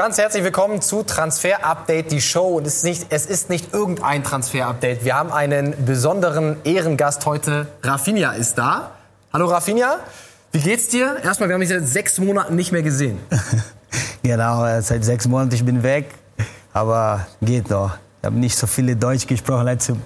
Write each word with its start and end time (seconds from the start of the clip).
Ganz 0.00 0.16
herzlich 0.16 0.42
willkommen 0.44 0.80
zu 0.80 1.02
Transfer 1.02 1.62
Update, 1.62 2.10
die 2.10 2.22
Show. 2.22 2.56
Und 2.56 2.66
es 2.66 2.76
ist 2.76 2.84
nicht, 2.84 3.06
es 3.10 3.26
ist 3.26 3.50
nicht 3.50 3.74
irgendein 3.74 4.24
Transfer 4.24 4.66
Update. 4.66 5.04
Wir 5.04 5.14
haben 5.14 5.30
einen 5.30 5.74
besonderen 5.84 6.56
Ehrengast 6.64 7.26
heute. 7.26 7.66
Rafinha 7.82 8.32
ist 8.32 8.56
da. 8.56 8.92
Hallo 9.30 9.44
Rafinha, 9.44 9.98
wie 10.52 10.60
geht's 10.60 10.88
dir? 10.88 11.18
Erstmal, 11.22 11.50
wir 11.50 11.54
haben 11.54 11.60
dich 11.60 11.68
seit 11.68 11.86
sechs 11.86 12.18
Monaten 12.18 12.56
nicht 12.56 12.72
mehr 12.72 12.80
gesehen. 12.82 13.18
genau, 14.22 14.64
äh, 14.64 14.80
seit 14.80 15.04
sechs 15.04 15.28
Monaten 15.28 15.54
ich 15.54 15.66
bin 15.66 15.82
weg, 15.82 16.06
aber 16.72 17.26
geht 17.42 17.68
noch. 17.68 17.90
Ich 18.22 18.26
habe 18.26 18.38
nicht 18.38 18.56
so 18.56 18.66
viele 18.66 18.96
Deutsch 18.96 19.26
gesprochen 19.26 19.66
letzte, 19.66 19.96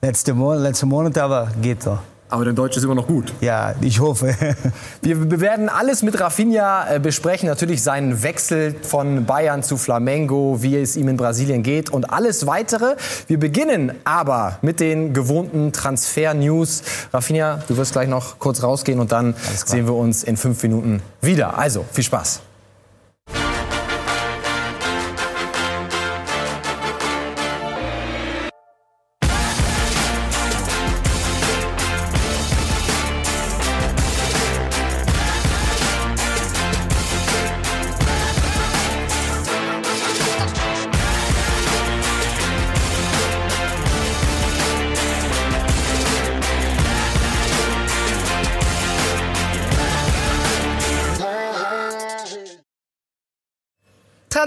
letzte, 0.00 0.32
Monat, 0.32 0.62
letzte 0.62 0.86
Monate, 0.86 1.22
aber 1.22 1.48
geht 1.60 1.84
noch. 1.84 1.98
Aber 2.28 2.44
dein 2.44 2.56
Deutsch 2.56 2.76
ist 2.76 2.82
immer 2.82 2.94
noch 2.94 3.06
gut. 3.06 3.32
Ja, 3.40 3.74
ich 3.80 4.00
hoffe. 4.00 4.34
Wir 5.02 5.40
werden 5.40 5.68
alles 5.68 6.02
mit 6.02 6.18
Rafinha 6.18 6.94
äh, 6.94 6.98
besprechen. 6.98 7.48
Natürlich 7.48 7.82
seinen 7.82 8.22
Wechsel 8.22 8.74
von 8.82 9.26
Bayern 9.26 9.62
zu 9.62 9.76
Flamengo, 9.76 10.58
wie 10.60 10.76
es 10.76 10.96
ihm 10.96 11.08
in 11.08 11.16
Brasilien 11.16 11.62
geht 11.62 11.90
und 11.90 12.10
alles 12.10 12.46
weitere. 12.46 12.96
Wir 13.28 13.38
beginnen 13.38 13.92
aber 14.04 14.58
mit 14.62 14.80
den 14.80 15.12
gewohnten 15.12 15.72
Transfer-News. 15.72 16.82
Rafinha, 17.12 17.62
du 17.68 17.76
wirst 17.76 17.92
gleich 17.92 18.08
noch 18.08 18.40
kurz 18.40 18.62
rausgehen 18.62 18.98
und 18.98 19.12
dann 19.12 19.34
sehen 19.64 19.86
wir 19.86 19.94
uns 19.94 20.24
in 20.24 20.36
fünf 20.36 20.62
Minuten 20.62 21.02
wieder. 21.20 21.58
Also, 21.58 21.84
viel 21.92 22.04
Spaß. 22.04 22.40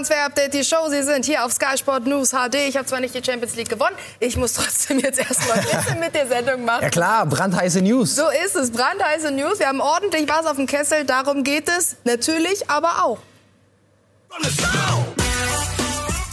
Transfer-Update, 0.00 0.54
die 0.54 0.64
Show. 0.64 0.88
Sie 0.88 1.02
sind 1.02 1.26
hier 1.26 1.44
auf 1.44 1.52
Sky 1.52 1.76
Sport 1.76 2.06
News 2.06 2.30
HD. 2.30 2.54
Ich 2.68 2.76
habe 2.78 2.86
zwar 2.86 3.00
nicht 3.00 3.14
die 3.14 3.22
Champions 3.22 3.54
League 3.56 3.68
gewonnen, 3.68 3.94
ich 4.18 4.34
muss 4.34 4.54
trotzdem 4.54 4.98
jetzt 4.98 5.18
erstmal 5.18 5.58
ein 5.58 5.64
bisschen 5.64 6.00
mit 6.00 6.14
der 6.14 6.26
Sendung 6.26 6.64
machen. 6.64 6.84
Ja 6.84 6.88
klar, 6.88 7.26
brandheiße 7.26 7.82
News. 7.82 8.16
So 8.16 8.22
ist 8.42 8.56
es, 8.56 8.70
brandheiße 8.70 9.30
News. 9.30 9.58
Wir 9.58 9.66
haben 9.66 9.82
ordentlich 9.82 10.26
was 10.26 10.46
auf 10.46 10.56
dem 10.56 10.66
Kessel, 10.66 11.04
darum 11.04 11.44
geht 11.44 11.68
es 11.68 11.96
natürlich, 12.04 12.70
aber 12.70 13.04
auch. 13.04 13.18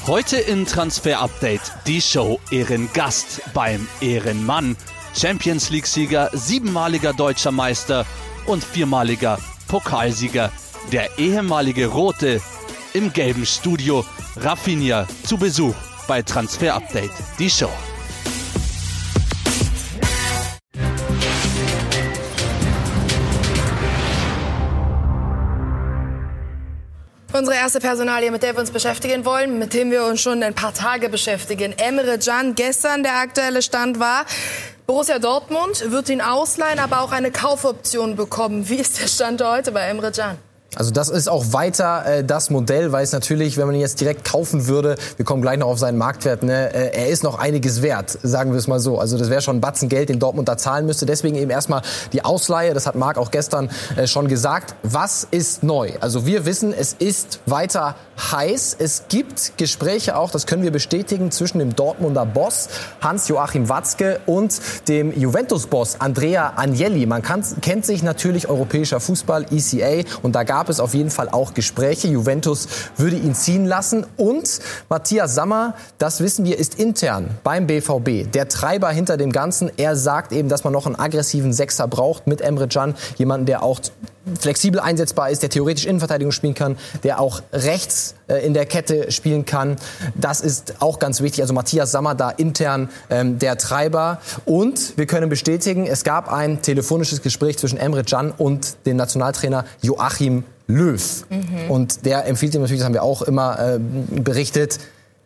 Heute 0.05 0.37
in 0.37 0.65
Transfer 0.65 1.19
Update 1.19 1.73
die 1.87 2.01
Show 2.01 2.39
Ehrengast 2.51 3.41
beim 3.53 3.85
Ehrenmann. 3.99 4.77
Champions 5.13 5.71
League-Sieger, 5.71 6.29
siebenmaliger 6.31 7.11
deutscher 7.11 7.51
Meister 7.51 8.05
und 8.45 8.63
viermaliger 8.63 9.39
Pokalsieger. 9.67 10.53
Der 10.93 11.17
ehemalige 11.19 11.87
Rote 11.87 12.39
im 12.93 13.11
gelben 13.13 13.45
Studio 13.45 14.05
Rafinha 14.37 15.07
zu 15.25 15.37
Besuch 15.37 15.75
bei 16.07 16.21
Transfer 16.21 16.73
Update, 16.73 17.11
die 17.39 17.49
Show. 17.49 17.69
Unsere 27.33 27.55
erste 27.55 27.79
Personalie, 27.79 28.31
mit 28.31 28.41
der 28.41 28.55
wir 28.55 28.61
uns 28.61 28.71
beschäftigen 28.71 29.23
wollen, 29.23 29.59
mit 29.59 29.73
dem 29.73 29.91
wir 29.91 30.05
uns 30.05 30.21
schon 30.21 30.41
ein 30.41 30.55
paar 30.55 30.73
Tage 30.73 31.07
beschäftigen. 31.07 31.73
Emre 31.77 32.17
Can, 32.17 32.55
gestern 32.55 33.03
der 33.03 33.17
aktuelle 33.17 33.61
Stand 33.61 33.99
war, 33.99 34.25
Borussia 34.87 35.19
Dortmund 35.19 35.91
wird 35.91 36.09
ihn 36.09 36.21
ausleihen, 36.21 36.79
aber 36.79 37.01
auch 37.01 37.11
eine 37.11 37.29
Kaufoption 37.29 38.15
bekommen. 38.15 38.69
Wie 38.69 38.77
ist 38.77 38.99
der 38.99 39.07
Stand 39.07 39.43
heute 39.43 39.71
bei 39.71 39.81
Emre 39.81 40.11
Can? 40.11 40.37
Also 40.75 40.91
das 40.91 41.09
ist 41.09 41.29
auch 41.29 41.53
weiter 41.53 42.05
äh, 42.05 42.23
das 42.23 42.49
Modell, 42.49 42.91
weil 42.91 43.03
es 43.03 43.13
natürlich, 43.13 43.57
wenn 43.57 43.67
man 43.67 43.75
ihn 43.75 43.81
jetzt 43.81 44.01
direkt 44.01 44.25
kaufen 44.25 44.67
würde, 44.67 44.95
wir 45.15 45.25
kommen 45.25 45.41
gleich 45.41 45.57
noch 45.57 45.67
auf 45.67 45.79
seinen 45.79 45.97
Marktwert, 45.97 46.43
ne, 46.43 46.73
äh, 46.73 46.95
er 46.95 47.07
ist 47.07 47.23
noch 47.23 47.39
einiges 47.39 47.81
wert, 47.81 48.17
sagen 48.21 48.51
wir 48.51 48.59
es 48.59 48.67
mal 48.67 48.79
so. 48.79 48.99
Also 48.99 49.17
das 49.17 49.29
wäre 49.29 49.41
schon 49.41 49.57
ein 49.57 49.61
Batzen 49.61 49.87
Geld, 49.87 50.09
den 50.09 50.19
Dortmund 50.19 50.49
da 50.49 50.57
zahlen 50.57 50.85
müsste. 50.85 51.05
Deswegen 51.05 51.35
eben 51.35 51.49
erstmal 51.49 51.81
die 52.11 52.23
Ausleihe, 52.23 52.73
das 52.73 52.85
hat 52.85 52.95
Marc 52.95 53.17
auch 53.17 53.31
gestern 53.31 53.69
äh, 53.95 54.07
schon 54.07 54.27
gesagt. 54.27 54.75
Was 54.83 55.25
ist 55.31 55.63
neu? 55.63 55.91
Also 56.01 56.25
wir 56.25 56.45
wissen, 56.45 56.73
es 56.73 56.93
ist 56.93 57.39
weiter 57.45 57.95
heiß. 58.31 58.75
Es 58.79 59.03
gibt 59.09 59.57
Gespräche 59.57 60.17
auch, 60.17 60.31
das 60.31 60.47
können 60.47 60.63
wir 60.63 60.71
bestätigen, 60.71 61.31
zwischen 61.31 61.59
dem 61.59 61.75
Dortmunder 61.75 62.25
Boss 62.25 62.69
Hans-Joachim 63.01 63.69
Watzke 63.69 64.19
und 64.25 64.59
dem 64.87 65.17
Juventus-Boss 65.17 66.01
Andrea 66.01 66.53
Agnelli. 66.55 67.05
Man 67.05 67.21
kann, 67.21 67.43
kennt 67.61 67.85
sich 67.85 68.03
natürlich 68.03 68.49
europäischer 68.49 68.99
Fußball, 68.99 69.45
ECA, 69.51 70.07
und 70.21 70.35
da 70.35 70.43
gab 70.43 70.56
gab 70.57 70.69
es 70.69 70.79
auf 70.79 70.95
jeden 70.95 71.11
Fall 71.11 71.29
auch 71.29 71.53
Gespräche. 71.53 72.07
Juventus 72.07 72.67
würde 72.97 73.15
ihn 73.15 73.35
ziehen 73.35 73.67
lassen. 73.67 74.07
Und 74.17 74.59
Matthias 74.89 75.35
Sammer, 75.35 75.75
das 75.99 76.19
wissen 76.19 76.45
wir, 76.45 76.57
ist 76.57 76.79
intern 76.79 77.29
beim 77.43 77.67
BVB. 77.67 78.31
Der 78.31 78.47
Treiber 78.47 78.89
hinter 78.89 79.17
dem 79.17 79.31
Ganzen. 79.31 79.69
Er 79.77 79.95
sagt 79.95 80.31
eben, 80.31 80.49
dass 80.49 80.63
man 80.63 80.73
noch 80.73 80.87
einen 80.87 80.95
aggressiven 80.95 81.53
Sechser 81.53 81.87
braucht 81.87 82.25
mit 82.25 82.41
Emre 82.41 82.67
Can. 82.67 82.95
Jemanden, 83.17 83.45
der 83.45 83.61
auch 83.61 83.79
flexibel 84.39 84.79
einsetzbar 84.79 85.29
ist, 85.29 85.41
der 85.41 85.49
theoretisch 85.49 85.85
Innenverteidigung 85.85 86.31
spielen 86.31 86.53
kann, 86.53 86.77
der 87.03 87.19
auch 87.19 87.41
rechts 87.53 88.15
äh, 88.27 88.45
in 88.45 88.53
der 88.53 88.65
Kette 88.65 89.11
spielen 89.11 89.45
kann. 89.45 89.77
Das 90.15 90.41
ist 90.41 90.75
auch 90.79 90.99
ganz 90.99 91.21
wichtig. 91.21 91.41
Also 91.41 91.53
Matthias 91.53 91.91
Sammer 91.91 92.15
da 92.15 92.29
intern 92.29 92.89
ähm, 93.09 93.39
der 93.39 93.57
Treiber. 93.57 94.19
Und 94.45 94.97
wir 94.97 95.05
können 95.05 95.29
bestätigen, 95.29 95.85
es 95.85 96.03
gab 96.03 96.31
ein 96.31 96.61
telefonisches 96.61 97.21
Gespräch 97.21 97.57
zwischen 97.57 97.77
Emre 97.77 98.03
Can 98.03 98.31
und 98.31 98.77
dem 98.85 98.97
Nationaltrainer 98.97 99.65
Joachim 99.81 100.43
Löw. 100.67 101.25
Mhm. 101.29 101.71
Und 101.71 102.05
der 102.05 102.25
empfiehlt 102.25 102.53
ihm 102.53 102.61
natürlich, 102.61 102.81
das 102.81 102.85
haben 102.85 102.93
wir 102.93 103.03
auch 103.03 103.21
immer 103.21 103.59
äh, 103.59 103.79
berichtet, 103.79 104.79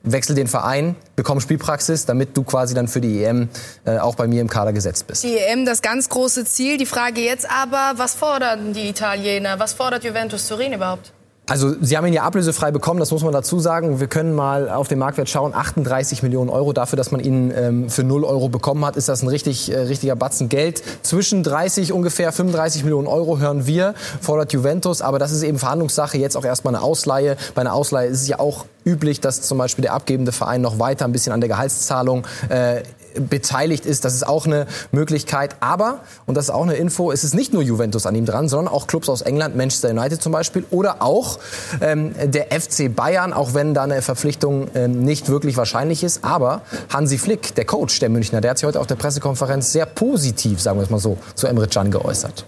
wechsel 0.03 0.35
den 0.35 0.47
Verein, 0.47 0.95
bekomm 1.15 1.39
Spielpraxis, 1.39 2.05
damit 2.05 2.35
du 2.35 2.43
quasi 2.43 2.73
dann 2.73 2.87
für 2.87 3.01
die 3.01 3.23
EM 3.23 3.49
äh, 3.85 3.97
auch 3.97 4.15
bei 4.15 4.27
mir 4.27 4.41
im 4.41 4.49
Kader 4.49 4.73
gesetzt 4.73 5.07
bist. 5.07 5.23
Die 5.23 5.37
EM, 5.37 5.65
das 5.65 5.81
ganz 5.81 6.09
große 6.09 6.45
Ziel. 6.45 6.77
Die 6.77 6.85
Frage 6.85 7.21
jetzt 7.21 7.49
aber, 7.49 7.93
was 7.97 8.15
fordern 8.15 8.73
die 8.73 8.89
Italiener? 8.89 9.59
Was 9.59 9.73
fordert 9.73 10.03
Juventus 10.03 10.47
Turin 10.47 10.73
überhaupt? 10.73 11.13
Also 11.51 11.75
Sie 11.81 11.97
haben 11.97 12.07
ihn 12.07 12.13
ja 12.13 12.23
ablösefrei 12.23 12.71
bekommen, 12.71 13.01
das 13.01 13.11
muss 13.11 13.25
man 13.25 13.33
dazu 13.33 13.59
sagen. 13.59 13.99
Wir 13.99 14.07
können 14.07 14.33
mal 14.33 14.69
auf 14.69 14.87
den 14.87 14.99
Marktwert 14.99 15.27
schauen. 15.27 15.53
38 15.53 16.23
Millionen 16.23 16.49
Euro 16.49 16.71
dafür, 16.71 16.95
dass 16.95 17.11
man 17.11 17.19
ihn 17.19 17.51
ähm, 17.53 17.89
für 17.89 18.05
0 18.05 18.23
Euro 18.23 18.47
bekommen 18.47 18.85
hat, 18.85 18.95
ist 18.95 19.09
das 19.09 19.21
ein 19.21 19.27
richtig, 19.27 19.69
äh, 19.69 19.79
richtiger 19.79 20.15
Batzen 20.15 20.47
Geld. 20.47 20.81
Zwischen 21.01 21.43
30 21.43 21.91
ungefähr 21.91 22.31
35 22.31 22.85
Millionen 22.85 23.07
Euro 23.07 23.39
hören 23.39 23.67
wir, 23.67 23.95
fordert 24.21 24.53
Juventus. 24.53 25.01
Aber 25.01 25.19
das 25.19 25.33
ist 25.33 25.43
eben 25.43 25.59
Verhandlungssache, 25.59 26.17
jetzt 26.17 26.37
auch 26.37 26.45
erstmal 26.45 26.73
eine 26.73 26.85
Ausleihe. 26.85 27.35
Bei 27.53 27.59
einer 27.59 27.73
Ausleihe 27.73 28.07
ist 28.07 28.21
es 28.21 28.29
ja 28.29 28.39
auch 28.39 28.63
üblich, 28.85 29.19
dass 29.19 29.41
zum 29.41 29.57
Beispiel 29.57 29.81
der 29.81 29.91
abgebende 29.91 30.31
Verein 30.31 30.61
noch 30.61 30.79
weiter 30.79 31.03
ein 31.03 31.11
bisschen 31.11 31.33
an 31.33 31.41
der 31.41 31.49
Gehaltszahlung 31.49 32.25
äh, 32.47 32.83
beteiligt 33.29 33.85
ist. 33.85 34.05
Das 34.05 34.13
ist 34.13 34.25
auch 34.25 34.45
eine 34.45 34.67
Möglichkeit. 34.91 35.55
Aber, 35.59 35.99
und 36.25 36.35
das 36.35 36.45
ist 36.45 36.49
auch 36.51 36.63
eine 36.63 36.75
Info, 36.75 37.11
es 37.11 37.23
ist 37.23 37.33
nicht 37.33 37.53
nur 37.53 37.61
Juventus 37.61 38.05
an 38.05 38.15
ihm 38.15 38.25
dran, 38.25 38.49
sondern 38.49 38.73
auch 38.73 38.87
Clubs 38.87 39.09
aus 39.09 39.21
England, 39.21 39.55
Manchester 39.55 39.89
United 39.89 40.21
zum 40.21 40.31
Beispiel, 40.31 40.65
oder 40.71 41.01
auch 41.01 41.39
ähm, 41.81 42.13
der 42.23 42.47
FC 42.51 42.93
Bayern, 42.93 43.33
auch 43.33 43.53
wenn 43.53 43.73
da 43.73 43.83
eine 43.83 44.01
Verpflichtung 44.01 44.69
ähm, 44.75 45.03
nicht 45.03 45.29
wirklich 45.29 45.57
wahrscheinlich 45.57 46.03
ist. 46.03 46.23
Aber 46.23 46.61
Hansi 46.89 47.17
Flick, 47.17 47.55
der 47.55 47.65
Coach 47.65 47.99
der 47.99 48.09
Münchner, 48.09 48.41
der 48.41 48.51
hat 48.51 48.57
sich 48.57 48.67
heute 48.67 48.79
auf 48.79 48.87
der 48.87 48.95
Pressekonferenz 48.95 49.71
sehr 49.71 49.85
positiv, 49.85 50.61
sagen 50.61 50.79
wir 50.79 50.83
es 50.83 50.89
mal 50.89 50.99
so, 50.99 51.17
zu 51.35 51.47
Emre 51.47 51.67
Can 51.67 51.91
geäußert. 51.91 52.45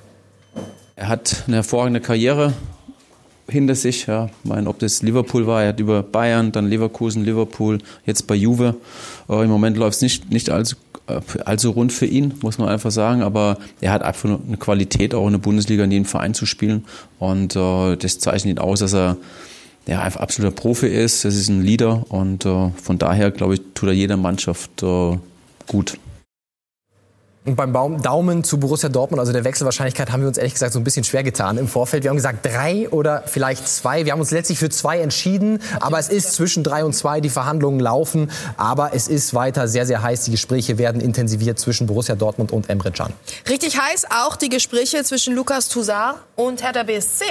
Er 0.96 1.08
hat 1.08 1.44
eine 1.48 1.58
hervorragende 1.58 2.02
Karriere 2.02 2.54
hinter 3.48 3.76
sich. 3.76 4.08
Ja. 4.08 4.30
Meine, 4.44 4.70
ob 4.70 4.80
das 4.80 5.02
Liverpool 5.02 5.48
war, 5.48 5.64
er 5.64 5.70
hat 5.70 5.80
über 5.80 6.04
Bayern, 6.04 6.52
dann 6.52 6.68
Leverkusen, 6.68 7.24
Liverpool, 7.24 7.80
jetzt 8.06 8.28
bei 8.28 8.36
Juve. 8.36 8.76
Äh, 9.30 9.44
Im 9.44 9.50
Moment 9.50 9.78
läuft 9.78 9.96
es 9.96 10.02
nicht, 10.02 10.32
nicht 10.32 10.50
allzu, 10.50 10.76
äh, 11.08 11.20
allzu 11.46 11.72
rund 11.72 11.92
für 11.92 12.06
ihn, 12.06 12.34
muss 12.42 12.58
man 12.58 12.70
einfach 12.70 12.92
sagen. 12.92 13.22
Aber 13.22 13.58
er 13.82 13.92
hat 13.92 14.04
einfach 14.04 14.30
eine 14.30 14.58
Qualität, 14.58 15.14
auch 15.14 15.26
in 15.26 15.34
der 15.34 15.40
Bundesliga 15.40 15.84
in 15.84 15.92
jedem 15.92 16.06
Verein 16.06 16.34
zu 16.34 16.46
spielen. 16.46 16.86
Und 17.20 17.56
äh, 17.56 17.96
das 17.98 18.20
zeichnet 18.20 18.58
ihn 18.58 18.60
aus, 18.60 18.80
dass 18.80 18.94
er 18.94 19.18
ja, 19.86 20.02
einfach 20.02 20.22
absoluter 20.22 20.56
Profi 20.56 20.88
ist. 20.88 21.26
Das 21.26 21.36
ist 21.36 21.50
ein 21.50 21.62
Leader. 21.62 22.06
Und 22.10 22.46
äh, 22.46 22.70
von 22.82 22.98
daher, 22.98 23.32
glaube 23.32 23.56
ich, 23.56 23.62
tut 23.74 23.90
er 23.90 23.96
jeder 23.96 24.18
Mannschaft 24.18 24.82
äh, 24.84 25.18
gut. 25.68 25.98
Und 27.46 27.58
beim 27.58 28.02
Daumen 28.02 28.46
zu 28.46 28.58
Borussia 28.58 28.88
Dortmund, 28.88 29.20
also 29.20 29.34
der 29.34 29.44
Wechselwahrscheinlichkeit, 29.44 30.14
haben 30.14 30.22
wir 30.22 30.30
uns 30.30 30.38
ehrlich 30.38 30.54
gesagt 30.54 30.72
so 30.72 30.80
ein 30.80 30.86
bisschen 30.86 31.04
schwer 31.04 31.24
getan 31.24 31.58
im 31.58 31.68
Vorfeld. 31.68 32.04
Wir 32.04 32.10
haben 32.10 32.16
gesagt 32.16 32.46
drei 32.46 32.88
oder 32.90 33.24
vielleicht 33.26 33.68
zwei. 33.68 34.06
Wir 34.06 34.14
haben 34.14 34.22
uns 34.22 34.32
letztlich 34.32 34.60
für 34.60 34.70
zwei 34.70 35.00
entschieden, 35.00 35.60
aber 35.82 36.00
es 36.00 36.08
ist 36.08 36.34
zwischen 36.34 36.64
drei 36.64 36.86
und 36.86 36.94
zwei. 36.94 37.20
Die 37.20 37.30
Verhandlungen 37.30 37.82
laufen, 37.82 38.32
aber 38.56 38.94
es 38.94 39.10
ist 39.10 39.34
weiter 39.34 39.68
sehr, 39.68 39.86
sehr 39.86 40.02
heiß. 40.02 40.24
Die 40.24 40.32
Gespräche 40.32 40.78
werden 40.78 41.02
intensiviert 41.02 41.60
zwischen 41.60 41.86
Borussia 41.86 42.16
Dortmund 42.16 42.54
und 42.54 42.70
Emre 42.70 42.92
Can. 42.92 43.12
Richtig 43.50 43.78
heiß 43.78 44.06
auch 44.10 44.38
die 44.38 44.48
Gespräche 44.48 45.04
zwischen 45.04 45.36
Lukas 45.36 45.68
Toussaint 45.68 46.16
und 46.38 46.64
Hertha 46.64 46.84
BSC. 46.84 47.26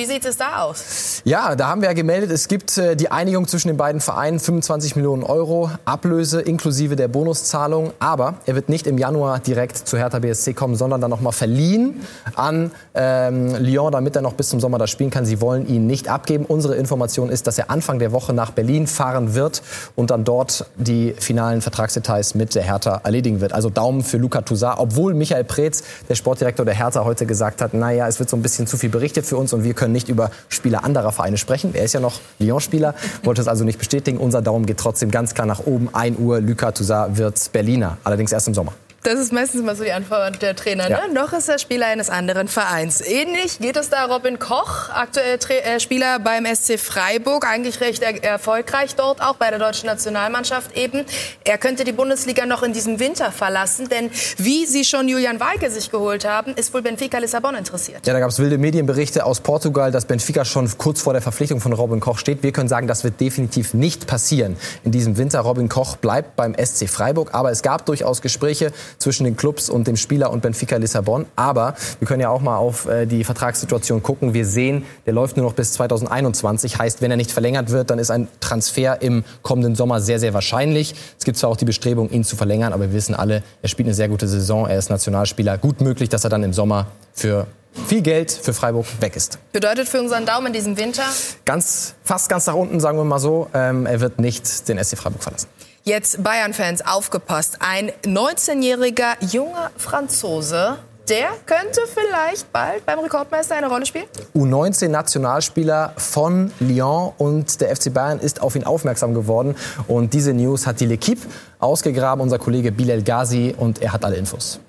Wie 0.00 0.06
sieht 0.06 0.24
es 0.26 0.36
da 0.36 0.62
aus? 0.62 1.22
Ja, 1.24 1.56
da 1.56 1.66
haben 1.66 1.80
wir 1.80 1.88
ja 1.88 1.92
gemeldet, 1.92 2.30
es 2.30 2.46
gibt 2.46 2.78
äh, 2.78 2.94
die 2.94 3.10
Einigung 3.10 3.48
zwischen 3.48 3.66
den 3.66 3.76
beiden 3.76 4.00
Vereinen, 4.00 4.38
25 4.38 4.94
Millionen 4.94 5.24
Euro 5.24 5.72
Ablöse 5.86 6.40
inklusive 6.40 6.94
der 6.94 7.08
Bonuszahlung. 7.08 7.92
Aber 7.98 8.34
er 8.46 8.54
wird 8.54 8.68
nicht 8.68 8.86
im 8.86 8.96
Januar 8.96 9.40
direkt 9.40 9.76
zu 9.76 9.98
Hertha 9.98 10.20
BSC 10.20 10.52
kommen, 10.54 10.76
sondern 10.76 11.00
dann 11.00 11.10
nochmal 11.10 11.32
verliehen 11.32 12.06
an 12.36 12.70
ähm, 12.94 13.56
Lyon, 13.56 13.90
damit 13.90 14.14
er 14.14 14.22
noch 14.22 14.34
bis 14.34 14.50
zum 14.50 14.60
Sommer 14.60 14.78
da 14.78 14.86
spielen 14.86 15.10
kann. 15.10 15.26
Sie 15.26 15.40
wollen 15.40 15.66
ihn 15.66 15.88
nicht 15.88 16.06
abgeben. 16.06 16.44
Unsere 16.44 16.76
Information 16.76 17.28
ist, 17.28 17.48
dass 17.48 17.58
er 17.58 17.68
Anfang 17.68 17.98
der 17.98 18.12
Woche 18.12 18.32
nach 18.32 18.52
Berlin 18.52 18.86
fahren 18.86 19.34
wird 19.34 19.62
und 19.96 20.12
dann 20.12 20.22
dort 20.22 20.66
die 20.76 21.12
finalen 21.18 21.60
Vertragsdetails 21.60 22.36
mit 22.36 22.54
der 22.54 22.62
Hertha 22.62 23.00
erledigen 23.02 23.40
wird. 23.40 23.52
Also 23.52 23.68
Daumen 23.68 24.04
für 24.04 24.18
Luca 24.18 24.42
Toussaint, 24.42 24.78
obwohl 24.78 25.14
Michael 25.14 25.42
Preetz, 25.42 25.82
der 26.08 26.14
Sportdirektor 26.14 26.64
der 26.64 26.76
Hertha, 26.76 27.04
heute 27.04 27.26
gesagt 27.26 27.60
hat, 27.60 27.74
naja, 27.74 28.06
es 28.06 28.20
wird 28.20 28.30
so 28.30 28.36
ein 28.36 28.42
bisschen 28.42 28.68
zu 28.68 28.76
viel 28.76 28.90
berichtet 28.90 29.26
für 29.26 29.36
uns 29.36 29.52
und 29.52 29.64
wir 29.64 29.74
können 29.74 29.87
nicht 29.92 30.08
über 30.08 30.30
Spieler 30.48 30.84
anderer 30.84 31.12
Vereine 31.12 31.36
sprechen. 31.36 31.74
Er 31.74 31.84
ist 31.84 31.94
ja 31.94 32.00
noch 32.00 32.20
Lyon-Spieler, 32.38 32.94
wollte 33.22 33.40
es 33.40 33.48
also 33.48 33.64
nicht 33.64 33.78
bestätigen. 33.78 34.18
Unser 34.18 34.42
Daumen 34.42 34.66
geht 34.66 34.78
trotzdem 34.78 35.10
ganz 35.10 35.34
klar 35.34 35.46
nach 35.46 35.60
oben. 35.66 35.88
1 35.92 36.18
Uhr, 36.18 36.40
Luca 36.40 36.72
Toussaint 36.72 37.16
wird 37.16 37.52
Berliner, 37.52 37.98
allerdings 38.04 38.32
erst 38.32 38.48
im 38.48 38.54
Sommer. 38.54 38.72
Das 39.04 39.18
ist 39.20 39.32
meistens 39.32 39.62
mal 39.62 39.76
so 39.76 39.84
die 39.84 39.92
Antwort 39.92 40.42
der 40.42 40.56
Trainer. 40.56 40.90
Ja. 40.90 41.06
Ne? 41.06 41.14
Noch 41.14 41.32
ist 41.32 41.48
er 41.48 41.58
Spieler 41.58 41.86
eines 41.86 42.10
anderen 42.10 42.48
Vereins. 42.48 43.00
Ähnlich 43.00 43.60
geht 43.60 43.76
es 43.76 43.90
da 43.90 44.06
Robin 44.06 44.40
Koch, 44.40 44.90
aktuell 44.92 45.38
Tra 45.38 45.54
äh, 45.54 45.78
Spieler 45.78 46.18
beim 46.18 46.44
SC 46.46 46.80
Freiburg, 46.80 47.46
eigentlich 47.46 47.80
recht 47.80 48.02
er 48.02 48.22
erfolgreich 48.24 48.96
dort, 48.96 49.22
auch 49.22 49.36
bei 49.36 49.50
der 49.50 49.60
deutschen 49.60 49.86
Nationalmannschaft 49.86 50.76
eben. 50.76 51.04
Er 51.44 51.58
könnte 51.58 51.84
die 51.84 51.92
Bundesliga 51.92 52.44
noch 52.44 52.64
in 52.64 52.72
diesem 52.72 52.98
Winter 52.98 53.30
verlassen, 53.30 53.88
denn 53.88 54.10
wie 54.36 54.66
Sie 54.66 54.84
schon 54.84 55.08
Julian 55.08 55.38
Weige 55.38 55.70
sich 55.70 55.92
geholt 55.92 56.24
haben, 56.24 56.54
ist 56.54 56.74
wohl 56.74 56.82
Benfica 56.82 57.18
Lissabon 57.18 57.54
interessiert. 57.54 58.04
Ja, 58.04 58.12
da 58.12 58.18
gab 58.18 58.30
es 58.30 58.40
wilde 58.40 58.58
Medienberichte 58.58 59.24
aus 59.24 59.40
Portugal, 59.40 59.92
dass 59.92 60.06
Benfica 60.06 60.44
schon 60.44 60.68
kurz 60.76 61.02
vor 61.02 61.12
der 61.12 61.22
Verpflichtung 61.22 61.60
von 61.60 61.72
Robin 61.72 62.00
Koch 62.00 62.18
steht. 62.18 62.42
Wir 62.42 62.50
können 62.50 62.68
sagen, 62.68 62.88
das 62.88 63.04
wird 63.04 63.20
definitiv 63.20 63.74
nicht 63.74 64.08
passieren 64.08 64.56
in 64.82 64.90
diesem 64.90 65.16
Winter. 65.18 65.38
Robin 65.40 65.68
Koch 65.68 65.96
bleibt 65.96 66.34
beim 66.34 66.54
SC 66.54 66.88
Freiburg, 66.88 67.32
aber 67.32 67.52
es 67.52 67.62
gab 67.62 67.86
durchaus 67.86 68.22
Gespräche 68.22 68.72
zwischen 68.98 69.24
den 69.24 69.36
Clubs 69.36 69.68
und 69.68 69.86
dem 69.86 69.96
Spieler 69.96 70.30
und 70.30 70.40
Benfica 70.40 70.76
Lissabon. 70.76 71.26
Aber 71.36 71.74
wir 71.98 72.08
können 72.08 72.20
ja 72.20 72.30
auch 72.30 72.40
mal 72.40 72.56
auf 72.56 72.88
äh, 72.88 73.06
die 73.06 73.24
Vertragssituation 73.24 74.02
gucken. 74.02 74.34
Wir 74.34 74.46
sehen, 74.46 74.84
der 75.06 75.12
läuft 75.12 75.36
nur 75.36 75.46
noch 75.46 75.54
bis 75.54 75.72
2021. 75.72 76.78
Heißt, 76.78 77.02
wenn 77.02 77.10
er 77.10 77.16
nicht 77.16 77.30
verlängert 77.30 77.70
wird, 77.70 77.90
dann 77.90 77.98
ist 77.98 78.10
ein 78.10 78.28
Transfer 78.40 79.02
im 79.02 79.24
kommenden 79.42 79.74
Sommer 79.74 80.00
sehr, 80.00 80.18
sehr 80.18 80.34
wahrscheinlich. 80.34 80.94
Es 81.18 81.24
gibt 81.24 81.38
zwar 81.38 81.50
auch 81.50 81.56
die 81.56 81.64
Bestrebung, 81.64 82.10
ihn 82.10 82.24
zu 82.24 82.36
verlängern, 82.36 82.72
aber 82.72 82.84
wir 82.84 82.92
wissen 82.92 83.14
alle, 83.14 83.42
er 83.62 83.68
spielt 83.68 83.86
eine 83.86 83.94
sehr 83.94 84.08
gute 84.08 84.28
Saison. 84.28 84.66
Er 84.66 84.78
ist 84.78 84.90
Nationalspieler. 84.90 85.58
Gut 85.58 85.80
möglich, 85.80 86.08
dass 86.08 86.24
er 86.24 86.30
dann 86.30 86.42
im 86.42 86.52
Sommer 86.52 86.86
für 87.12 87.46
viel 87.86 88.02
Geld 88.02 88.32
für 88.32 88.52
Freiburg 88.52 88.86
weg 89.00 89.16
ist. 89.16 89.38
Bedeutet 89.52 89.88
für 89.88 90.00
unseren 90.00 90.26
Daumen 90.26 90.48
in 90.48 90.52
diesem 90.52 90.76
Winter, 90.76 91.04
Ganz, 91.44 91.94
fast 92.02 92.28
ganz 92.28 92.46
nach 92.46 92.54
unten, 92.54 92.80
sagen 92.80 92.98
wir 92.98 93.04
mal 93.04 93.18
so. 93.18 93.48
Ähm, 93.54 93.86
er 93.86 94.00
wird 94.00 94.18
nicht 94.18 94.68
den 94.68 94.82
SC 94.82 94.96
Freiburg 94.98 95.22
verlassen. 95.22 95.48
Jetzt 95.88 96.22
Bayern-Fans 96.22 96.86
aufgepasst. 96.86 97.56
Ein 97.60 97.90
19-jähriger 98.04 99.24
junger 99.24 99.70
Franzose, 99.78 100.76
der 101.08 101.28
könnte 101.46 101.80
vielleicht 101.86 102.52
bald 102.52 102.84
beim 102.84 102.98
Rekordmeister 102.98 103.54
eine 103.54 103.68
Rolle 103.68 103.86
spielen? 103.86 104.04
U19-Nationalspieler 104.34 105.94
von 105.96 106.52
Lyon 106.60 107.14
und 107.16 107.62
der 107.62 107.74
FC 107.74 107.90
Bayern 107.90 108.18
ist 108.18 108.42
auf 108.42 108.54
ihn 108.54 108.64
aufmerksam 108.64 109.14
geworden. 109.14 109.56
Und 109.86 110.12
diese 110.12 110.34
News 110.34 110.66
hat 110.66 110.78
die 110.80 110.86
L'Equipe 110.86 111.22
ausgegraben, 111.58 112.20
unser 112.20 112.38
Kollege 112.38 112.70
Bilal 112.70 113.02
Ghazi, 113.02 113.54
und 113.56 113.80
er 113.80 113.94
hat 113.94 114.04
alle 114.04 114.16
Infos. 114.16 114.60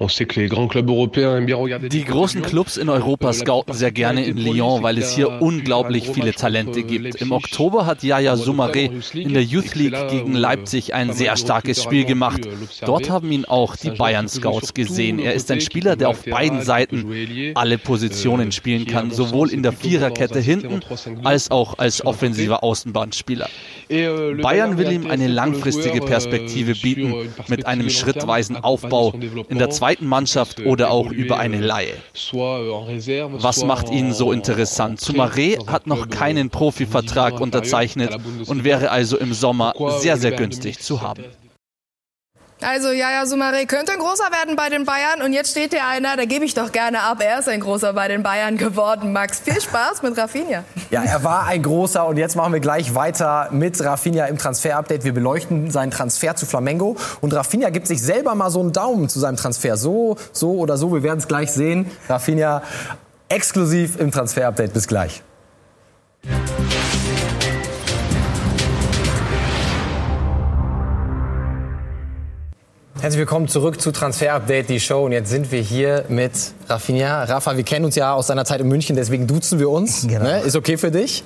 On 0.00 0.06
sait 0.06 0.26
que 0.26 0.38
les 0.38 0.46
grands 0.46 0.68
clubs 0.68 0.88
européens 0.88 1.36
aiment 1.36 1.46
bien 1.46 1.56
regarder 1.56 1.88
Die 1.88 2.04
großen 2.04 2.42
Clubs 2.42 2.76
in 2.76 2.88
Europa 2.88 3.32
scouten 3.32 3.74
sehr 3.74 3.90
gerne 3.90 4.24
in 4.24 4.36
Lyon, 4.36 4.82
weil 4.82 4.96
es 4.98 5.12
hier 5.12 5.42
unglaublich 5.42 6.10
viele 6.10 6.32
Talente 6.32 6.84
gibt. 6.84 7.16
Im 7.16 7.32
Oktober 7.32 7.84
hat 7.84 8.04
Yaya 8.04 8.34
Soumaré 8.34 8.90
in 9.14 9.34
der 9.34 9.42
Youth 9.42 9.74
League 9.74 9.96
gegen 10.08 10.34
Leipzig 10.34 10.94
ein 10.94 11.12
sehr 11.12 11.36
starkes 11.36 11.82
Spiel 11.82 12.04
gemacht. 12.04 12.42
Dort 12.86 13.10
haben 13.10 13.32
ihn 13.32 13.44
auch 13.44 13.74
die 13.74 13.90
Bayern 13.90 14.28
Scouts 14.28 14.72
gesehen. 14.72 15.18
Er 15.18 15.34
ist 15.34 15.50
ein 15.50 15.60
Spieler, 15.60 15.96
der 15.96 16.10
auf 16.10 16.24
beiden 16.24 16.62
Seiten 16.62 17.52
alle 17.54 17.78
Positionen 17.78 18.52
spielen 18.52 18.86
kann, 18.86 19.10
sowohl 19.10 19.50
in 19.50 19.64
der 19.64 19.72
Viererkette 19.72 20.38
hinten 20.38 20.80
als 21.24 21.50
auch 21.50 21.78
als 21.78 22.06
offensiver 22.06 22.62
Außenbahnspieler. 22.62 23.48
Bayern 23.88 24.76
will 24.76 24.92
ihm 24.92 25.10
eine 25.10 25.28
langfristige 25.28 26.00
Perspektive 26.00 26.74
bieten 26.74 27.32
mit 27.48 27.66
einem 27.66 27.88
schrittweisen 27.90 28.56
Aufbau 28.56 29.14
in 29.48 29.58
der 29.58 29.70
zweiten 29.70 30.06
Mannschaft 30.06 30.60
oder 30.60 30.90
auch 30.90 31.10
über 31.10 31.38
eine 31.38 31.60
Laie. 31.60 31.94
Was 32.32 33.64
macht 33.64 33.90
ihn 33.90 34.12
so 34.12 34.32
interessant? 34.32 35.00
Soumaré 35.00 35.66
hat 35.66 35.86
noch 35.86 36.08
keinen 36.08 36.50
Profivertrag 36.50 37.40
unterzeichnet 37.40 38.16
und 38.46 38.64
wäre 38.64 38.90
also 38.90 39.16
im 39.16 39.32
Sommer 39.32 39.74
sehr, 40.00 40.16
sehr 40.16 40.32
günstig 40.32 40.80
zu 40.80 41.00
haben. 41.00 41.24
Also 42.60 42.90
Jaja 42.90 43.22
Soumaré 43.22 43.66
könnte 43.66 43.92
ein 43.92 44.00
großer 44.00 44.32
werden 44.32 44.56
bei 44.56 44.68
den 44.68 44.84
Bayern 44.84 45.22
und 45.24 45.32
jetzt 45.32 45.52
steht 45.52 45.72
hier 45.72 45.86
einer, 45.86 46.16
da 46.16 46.24
gebe 46.24 46.44
ich 46.44 46.54
doch 46.54 46.72
gerne 46.72 47.02
ab, 47.02 47.22
er 47.22 47.38
ist 47.38 47.48
ein 47.48 47.60
großer 47.60 47.92
bei 47.92 48.08
den 48.08 48.24
Bayern 48.24 48.56
geworden. 48.56 49.12
Max, 49.12 49.38
viel 49.38 49.60
Spaß 49.60 50.02
mit 50.02 50.18
Rafinha. 50.18 50.64
Ja, 50.90 51.04
er 51.04 51.22
war 51.22 51.46
ein 51.46 51.62
großer 51.62 52.04
und 52.04 52.16
jetzt 52.16 52.34
machen 52.34 52.52
wir 52.52 52.60
gleich 52.60 52.96
weiter 52.96 53.48
mit 53.52 53.80
Rafinha 53.80 54.26
im 54.26 54.38
Transfer-Update. 54.38 55.04
Wir 55.04 55.14
beleuchten 55.14 55.70
seinen 55.70 55.92
Transfer 55.92 56.34
zu 56.34 56.46
Flamengo 56.46 56.96
und 57.20 57.32
Rafinha 57.32 57.70
gibt 57.70 57.86
sich 57.86 58.02
selber 58.02 58.34
mal 58.34 58.50
so 58.50 58.60
einen 58.60 58.72
Daumen 58.72 59.08
zu 59.08 59.20
seinem 59.20 59.36
Transfer. 59.36 59.76
So, 59.76 60.16
so 60.32 60.58
oder 60.58 60.76
so, 60.76 60.92
wir 60.92 61.04
werden 61.04 61.20
es 61.20 61.28
gleich 61.28 61.52
sehen. 61.52 61.88
Rafinha 62.08 62.62
exklusiv 63.28 64.00
im 64.00 64.10
Transfer-Update. 64.10 64.72
Bis 64.72 64.88
gleich. 64.88 65.22
Herzlich 73.00 73.20
willkommen 73.20 73.46
zurück 73.46 73.80
zu 73.80 73.92
Transfer 73.92 74.34
Update, 74.34 74.68
die 74.68 74.80
Show. 74.80 75.04
Und 75.04 75.12
jetzt 75.12 75.30
sind 75.30 75.52
wir 75.52 75.60
hier 75.60 76.04
mit 76.08 76.32
Rafinha. 76.68 77.22
Rafa, 77.22 77.56
wir 77.56 77.62
kennen 77.62 77.84
uns 77.84 77.94
ja 77.94 78.12
aus 78.12 78.26
seiner 78.26 78.44
Zeit 78.44 78.60
in 78.60 78.66
München, 78.66 78.96
deswegen 78.96 79.28
duzen 79.28 79.60
wir 79.60 79.70
uns. 79.70 80.02
Genau. 80.02 80.24
Ne? 80.24 80.40
Ist 80.40 80.56
okay 80.56 80.76
für 80.76 80.90
dich? 80.90 81.22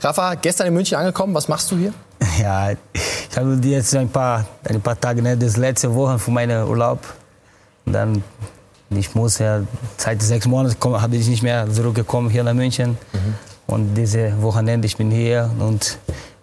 Rafa, 0.00 0.34
gestern 0.34 0.66
in 0.66 0.74
München 0.74 0.98
angekommen, 0.98 1.32
was 1.32 1.46
machst 1.46 1.70
du 1.70 1.76
hier? 1.76 1.94
Ja, 2.40 2.72
ich 2.72 3.36
habe 3.36 3.56
jetzt 3.62 3.94
ein 3.94 4.08
paar, 4.08 4.46
ein 4.64 4.80
paar 4.80 4.98
Tage, 4.98 5.22
ne, 5.22 5.36
das 5.36 5.56
letzte 5.56 5.94
Woche 5.94 6.18
für 6.18 6.32
meinen 6.32 6.66
Urlaub. 6.66 6.98
Und 7.86 7.92
dann, 7.92 8.24
ich 8.90 9.14
muss 9.14 9.38
ja, 9.38 9.62
seit 9.98 10.20
sechs 10.22 10.46
Monaten 10.46 11.00
habe 11.00 11.14
ich 11.14 11.28
nicht 11.28 11.44
mehr 11.44 11.70
zurückgekommen 11.70 12.30
hier 12.30 12.42
nach 12.42 12.54
München. 12.54 12.98
Und 13.68 13.94
diese 13.94 14.42
Wochenende, 14.42 14.86
ich 14.86 14.96
bin 14.96 15.12
hier 15.12 15.48
und 15.60 15.98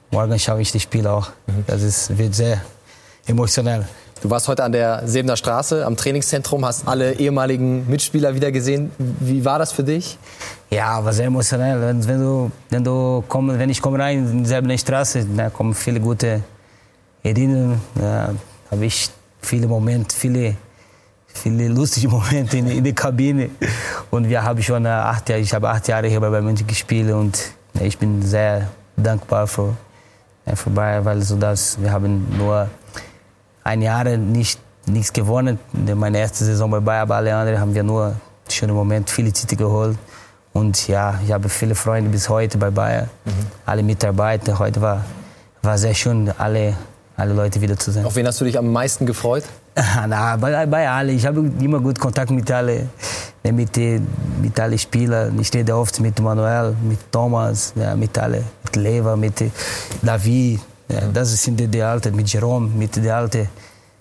morgen 0.10 0.40
schaue 0.40 0.62
ich 0.62 0.72
das 0.72 0.84
Spiel 0.84 1.06
auch. 1.06 1.32
Das 1.68 1.82
ist, 1.82 2.18
wird 2.18 2.34
sehr 2.34 2.62
emotional. 3.28 3.86
Du 4.22 4.30
warst 4.30 4.50
heute 4.50 4.66
an 4.66 4.74
der 4.74 5.08
Sebener 5.08 5.38
Straße 5.38 5.86
am 5.86 5.96
Trainingszentrum, 5.96 6.66
hast 6.66 6.86
alle 6.86 7.14
ehemaligen 7.14 7.90
Mitspieler 7.90 8.36
wieder 8.36 8.52
gesehen. 8.52 8.92
Wie 8.98 9.46
war 9.46 9.60
das 9.60 9.72
für 9.72 9.84
dich? 9.84 10.18
Ja, 10.70 11.04
war 11.06 11.14
sehr 11.14 11.28
emotional. 11.28 11.80
Wenn, 11.80 12.06
wenn, 12.06 12.20
du, 12.20 12.52
wenn, 12.70 12.84
du 12.84 13.24
komm, 13.30 13.58
wenn 13.58 13.70
ich 13.70 13.82
komme 13.82 13.98
rein 13.98 14.30
in 14.30 14.44
dieselbe 14.44 14.78
Straße, 14.78 15.26
da 15.38 15.50
kommen 15.50 15.74
viele 15.74 16.02
gute 16.02 16.44
Erinnerungen. 17.24 17.82
Da 17.96 18.34
habe 18.70 18.86
ich 18.86 19.10
viele 19.42 19.68
Momente, 19.68 20.14
viele, 20.14 20.58
viele 21.28 21.70
lustige 21.70 22.10
Momente 22.18 22.58
in, 22.58 22.68
in 22.68 22.84
der 22.84 22.94
Kabine. 22.94 23.52
Und 24.12 24.28
wir 24.28 24.44
haben 24.44 24.62
schon 24.62 24.86
acht 24.86 25.30
Jahre, 25.30 25.42
ich 25.42 25.54
habe 25.54 25.70
acht 25.70 25.88
Jahre 25.88 26.08
hier 26.08 26.20
bei 26.20 26.42
München 26.42 26.68
gespielt 26.68 27.10
und 27.14 27.40
ich 27.80 27.98
bin 27.98 28.22
sehr 28.22 28.68
dankbar 28.98 29.48
für, 29.48 29.78
für 30.56 30.70
Bayern, 30.72 31.06
weil 31.06 31.22
so 31.22 31.38
das, 31.38 31.82
wir 31.82 31.90
haben 31.90 32.28
nur 32.38 32.68
ein 33.64 33.82
Jahr 33.82 34.04
nicht 34.18 34.60
nichts 34.86 35.14
gewonnen. 35.14 35.60
In 35.74 35.98
Meine 36.00 36.18
erste 36.20 36.44
Saison 36.46 36.72
bei 36.72 36.80
Bayern, 36.80 37.04
aber 37.04 37.16
alle 37.18 37.36
anderen 37.36 37.60
haben 37.60 37.76
wir 37.76 37.84
nur 37.84 38.16
schöne 38.50 38.74
Momente, 38.74 39.14
viele 39.14 39.32
Titel 39.32 39.56
geholt. 39.56 39.98
Und 40.54 40.88
ja, 40.88 41.20
ich 41.24 41.32
habe 41.32 41.48
viele 41.48 41.76
Freunde 41.76 42.10
bis 42.10 42.28
heute 42.28 42.58
bei 42.58 42.72
Bayern, 42.72 43.08
alle 43.68 43.84
Mitarbeiter. 43.84 44.58
Heute 44.58 44.82
war, 44.82 45.06
war 45.62 45.78
sehr 45.78 45.94
schön, 45.94 46.32
alle, 46.40 46.76
alle 47.16 47.34
Leute 47.34 47.62
wieder 47.62 47.78
zu 47.78 47.92
sehen. 47.92 48.04
Auf 48.06 48.16
wen 48.16 48.26
hast 48.26 48.42
du 48.42 48.46
dich 48.46 48.58
am 48.58 48.72
meisten 48.72 49.06
gefreut? 49.06 49.44
Na, 50.08 50.36
bei, 50.38 50.66
bei 50.66 50.90
allen. 50.90 51.16
Ich 51.16 51.26
habe 51.28 51.40
immer 51.62 51.80
gut 51.80 52.00
Kontakt 52.00 52.32
mit 52.32 52.50
allen, 52.52 52.90
mit, 53.44 53.76
den- 53.76 54.08
mit 54.42 54.60
allen 54.60 54.80
Spielern. 54.80 55.38
Ich 55.40 55.54
rede 55.54 55.76
oft 55.76 56.00
mit 56.00 56.20
Manuel, 56.20 56.76
mit 56.82 57.00
Thomas, 57.12 57.74
ja, 57.76 57.96
mit 57.96 58.18
allen, 58.18 58.44
mit 58.64 58.76
Leva, 58.76 59.16
mit 59.16 59.44
David. 60.02 60.60
Ja, 60.90 61.02
das 61.14 61.42
sind 61.42 61.60
die, 61.60 61.68
die 61.68 61.82
Alten, 61.82 62.16
mit 62.16 62.32
Jerome, 62.32 62.68
mit 62.68 62.96
den 62.96 63.10
Alten. 63.10 63.48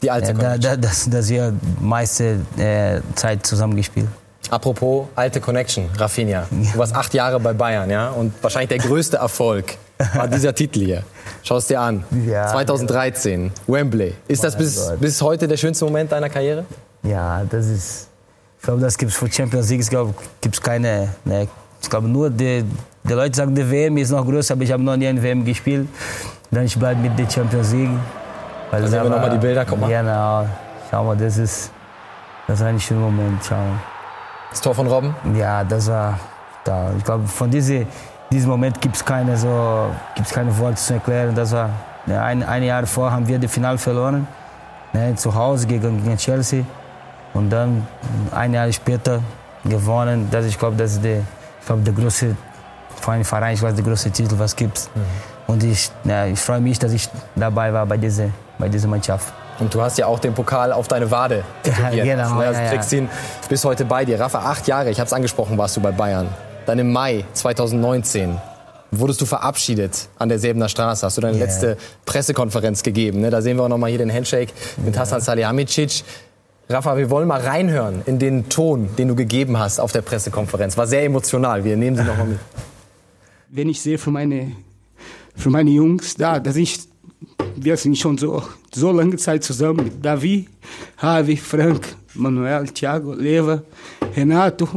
Die 0.03 0.11
alte 0.11 0.33
da, 0.33 0.33
Connection. 0.33 0.61
da, 0.63 0.77
das, 0.77 1.11
das 1.11 1.29
wir 1.29 1.53
meiste 1.81 2.39
äh, 2.57 3.01
Zeit 3.15 3.45
zusammengespielt. 3.45 4.07
Apropos 4.51 5.07
alte 5.15 5.41
Connection, 5.41 5.91
Rafinha. 5.97 6.47
Du 6.51 6.79
warst 6.79 6.95
acht 6.95 7.13
Jahre 7.13 7.39
bei 7.39 7.53
Bayern, 7.53 7.91
ja? 7.91 8.09
Und 8.11 8.33
wahrscheinlich 8.43 8.69
der 8.69 8.79
größte 8.79 9.19
Erfolg 9.19 9.77
war 10.15 10.29
dieser 10.29 10.55
Titel 10.55 10.81
hier. 10.81 11.03
Schau 11.43 11.57
es 11.57 11.67
dir 11.67 11.81
an. 11.81 12.05
Ja. 12.27 12.47
2013, 12.47 13.53
Wembley. 13.67 14.15
Ist 14.27 14.45
das 14.45 14.57
bis, 14.57 14.77
Gott. 14.89 15.01
bis 15.01 15.21
heute 15.21 15.49
der 15.49 15.57
schönste 15.57 15.85
Moment 15.85 16.13
deiner 16.13 16.31
Karriere? 16.31 16.65
Ja, 17.03 17.45
das 17.45 17.67
ist. 17.67 18.09
Ich 18.59 18.65
glaube, 18.65 18.81
das 18.81 18.97
gibt 18.97 19.13
es 19.13 19.19
für 19.19 19.31
Champions 19.31 19.69
League. 19.69 19.83
Ich 19.83 19.91
glaube, 19.91 20.15
gibt 20.41 20.55
es 20.55 20.61
keine, 20.61 21.09
ne, 21.25 21.47
ich 21.81 21.91
glaube 21.91 22.09
nur, 22.09 22.31
die, 22.31 22.65
die 23.05 23.13
Leute 23.13 23.37
sagen, 23.37 23.55
die 23.55 23.71
WM 23.71 23.97
ist 23.97 24.11
noch 24.11 24.25
größer, 24.25 24.55
aber 24.55 24.63
ich 24.63 24.73
habe 24.73 24.83
noch 24.83 24.97
nie 24.97 25.09
eine 25.09 25.23
WM 25.23 25.45
gespielt. 25.45 25.89
Dann 26.51 26.65
ich 26.65 26.79
bleibe 26.79 27.01
mit 27.01 27.19
der 27.19 27.29
Champions 27.29 27.73
League. 27.73 27.91
Weil 28.71 28.83
da 28.83 28.89
sehen 28.89 29.03
wir 29.03 29.11
nochmal 29.11 29.31
die 29.31 29.39
Bilder, 29.39 29.65
guck 29.65 29.81
mal. 29.81 29.89
Genau, 29.89 30.47
schau 30.91 31.05
mal, 31.05 31.17
das 31.17 31.39
ist, 31.39 31.71
das 32.47 32.61
ist 32.61 32.67
ein 32.67 32.81
schöner 32.81 33.01
Moment, 33.01 33.41
schau 33.47 33.55
mal. 33.55 33.81
Das 34.51 34.61
Tor 34.61 34.75
von 34.75 34.87
Robben? 34.87 35.15
Ja, 35.35 35.63
das 35.65 35.89
war 35.89 36.19
da. 36.65 36.91
Ich 36.97 37.05
glaube, 37.05 37.27
von 37.27 37.51
diese, 37.51 37.87
diesem 38.31 38.51
Moment 38.51 38.81
gibt 38.81 38.97
es 38.97 39.05
keine, 39.05 39.37
so, 39.37 39.91
gibt's 40.15 40.33
keine 40.33 40.57
Worte 40.59 40.77
zu 40.77 40.95
erklären. 40.95 41.35
Das 41.35 41.53
war 41.53 41.71
ja, 42.07 42.25
ein, 42.25 42.43
ein 42.43 42.63
Jahr 42.63 42.87
vor 42.87 43.11
haben 43.11 43.27
wir 43.29 43.39
das 43.39 43.51
Finale 43.51 43.79
verloren, 43.79 44.27
ne, 44.93 45.15
zu 45.17 45.35
Hause 45.35 45.67
gegen, 45.67 46.03
gegen 46.03 46.17
Chelsea. 46.17 46.65
Und 47.35 47.51
dann 47.51 47.87
ein 48.33 48.55
Jahr 48.55 48.73
später 48.73 49.21
gewonnen. 49.65 50.29
Das, 50.31 50.47
ich 50.47 50.59
glaube, 50.59 50.77
das 50.77 50.93
ist 50.93 51.05
der, 51.05 51.19
ich 51.19 51.67
glaube, 51.67 51.83
der 51.83 51.93
größte 51.93 52.37
für 53.09 53.13
einen 53.13 53.25
Verein, 53.25 53.55
ich 53.55 53.63
weiß, 53.63 53.75
der 53.75 53.85
größte 53.85 54.11
Titel, 54.11 54.39
was 54.39 54.55
gibt. 54.55 54.91
Mhm. 54.95 55.01
Und 55.47 55.65
ich, 55.65 55.91
ja, 56.05 56.27
ich 56.27 56.39
freue 56.39 56.61
mich, 56.61 56.79
dass 56.79 56.93
ich 56.93 57.09
dabei 57.37 57.73
war 57.73 57.87
bei 57.87 57.97
dieser, 57.97 58.29
bei 58.59 58.69
dieser 58.69 58.89
Mannschaft. 58.89 59.33
Und 59.59 59.73
du 59.73 59.81
hast 59.81 59.97
ja 59.97 60.07
auch 60.07 60.19
den 60.19 60.35
Pokal 60.35 60.73
auf 60.73 60.89
deine 60.89 61.11
Wade 61.11 61.43
tätowiert. 61.63 61.95
Ja, 61.95 62.05
genau, 62.05 62.39
also 62.39 62.61
ja, 62.61 62.69
kriegst 62.69 62.93
ihn 62.93 63.09
bis 63.49 63.65
heute 63.65 63.87
bei 63.87 64.05
dir. 64.05 64.21
Rafa, 64.21 64.41
acht 64.41 64.69
Jahre, 64.69 64.91
ich 64.91 65.01
habe 65.01 65.07
es 65.07 65.13
angesprochen, 65.13 65.57
warst 65.57 65.77
du 65.77 65.81
bei 65.81 65.91
Bayern. 65.91 66.29
Dann 66.67 66.79
im 66.79 66.93
Mai 66.93 67.25
2019 67.33 68.37
wurdest 68.91 69.23
du 69.23 69.27
verabschiedet 69.27 70.09
an 70.19 70.29
der 70.29 70.39
Säbener 70.39 70.69
Straße. 70.69 71.07
Hast 71.07 71.17
du 71.17 71.23
deine 71.23 71.37
yeah. 71.37 71.47
letzte 71.47 71.79
Pressekonferenz 72.05 72.83
gegeben. 72.83 73.21
Ne? 73.21 73.31
Da 73.31 73.41
sehen 73.41 73.57
wir 73.57 73.65
auch 73.65 73.69
noch 73.69 73.79
mal 73.79 73.89
hier 73.89 73.99
den 73.99 74.13
Handshake 74.13 74.53
mit 74.77 74.95
yeah. 74.95 75.03
Hassan 75.03 75.23
Salihamidzic. 75.23 76.05
Rafa, 76.69 76.99
wir 76.99 77.09
wollen 77.09 77.27
mal 77.27 77.41
reinhören 77.41 78.03
in 78.05 78.19
den 78.19 78.51
Ton, 78.51 78.91
den 78.97 79.09
du 79.09 79.15
gegeben 79.15 79.59
hast 79.59 79.81
auf 79.81 79.93
der 79.93 80.03
Pressekonferenz. 80.03 80.77
War 80.77 80.87
sehr 80.87 81.05
emotional. 81.05 81.65
Wir 81.65 81.79
nehmen 81.79 81.97
sie 81.97 82.05
noch 82.05 82.19
mal 82.19 82.27
mit. 82.27 82.39
Wenn 83.51 83.69
ich 83.69 83.81
sehe 83.81 83.99
für 83.99 84.11
meine, 84.11 84.53
für 85.35 85.51
meine 85.51 85.71
Jungs 85.71 86.15
da, 86.15 86.39
dass 86.39 86.57
ich 86.57 86.79
wir 87.57 87.77
sind 87.77 87.97
schon 87.97 88.17
so, 88.17 88.43
so 88.73 88.93
lange 88.93 89.17
Zeit 89.17 89.43
zusammen 89.43 89.85
mit 89.85 90.05
Davi, 90.05 90.47
Javi, 91.03 91.37
Frank, 91.37 91.97
Manuel, 92.15 92.67
Thiago, 92.69 93.15
Leva, 93.15 93.63
Renato. 94.17 94.69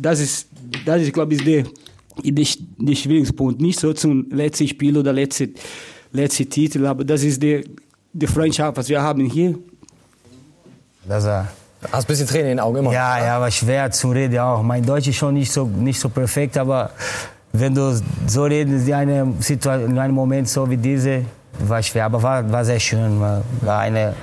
Das 0.00 0.20
ist, 0.20 0.48
das 0.84 1.02
ist, 1.02 1.12
glaube 1.12 1.34
ich, 1.34 1.44
der, 1.44 1.64
der, 2.24 2.46
der 2.78 2.94
schwierigste 2.94 3.34
Punkt. 3.34 3.60
Nicht 3.60 3.78
so 3.78 3.92
zum 3.92 4.28
letzten 4.30 4.66
Spiel 4.66 4.96
oder 4.96 5.12
letzten 5.12 5.54
letzte 6.12 6.46
Titel, 6.46 6.86
aber 6.86 7.04
das 7.04 7.22
ist 7.22 7.42
die, 7.42 7.64
die 8.12 8.26
Freundschaft, 8.26 8.76
was 8.76 8.88
wir 8.88 9.00
haben 9.00 9.24
hier. 9.26 9.58
Das 11.06 11.24
war 11.24 11.48
Hast 11.92 12.04
ein 12.04 12.08
bisschen 12.08 12.26
Tränen 12.26 12.46
in 12.46 12.56
den 12.56 12.60
Augen 12.60 12.78
immer? 12.78 12.92
Ja, 12.92 13.22
ja, 13.22 13.40
war 13.40 13.50
schwer 13.50 13.90
zu 13.90 14.10
reden 14.10 14.38
auch. 14.38 14.62
Mein 14.62 14.84
Deutsch 14.84 15.08
ist 15.08 15.16
schon 15.16 15.34
nicht 15.34 15.52
so, 15.52 15.66
nicht 15.66 16.00
so 16.00 16.08
perfekt, 16.08 16.56
aber 16.56 16.90
wenn 17.60 17.74
du 17.74 17.98
so 18.26 18.44
redest 18.44 18.88
in 18.88 18.94
einem, 18.94 19.36
in 19.88 19.98
einem 19.98 20.14
Moment 20.14 20.48
so 20.48 20.68
wie 20.68 20.76
diese, 20.76 21.22
war 21.58 21.82
schwer, 21.82 22.06
aber 22.06 22.22
war, 22.22 22.50
war 22.50 22.64
sehr 22.64 22.80
schön. 22.80 23.20
War, 23.20 23.80
eine, 23.80 24.14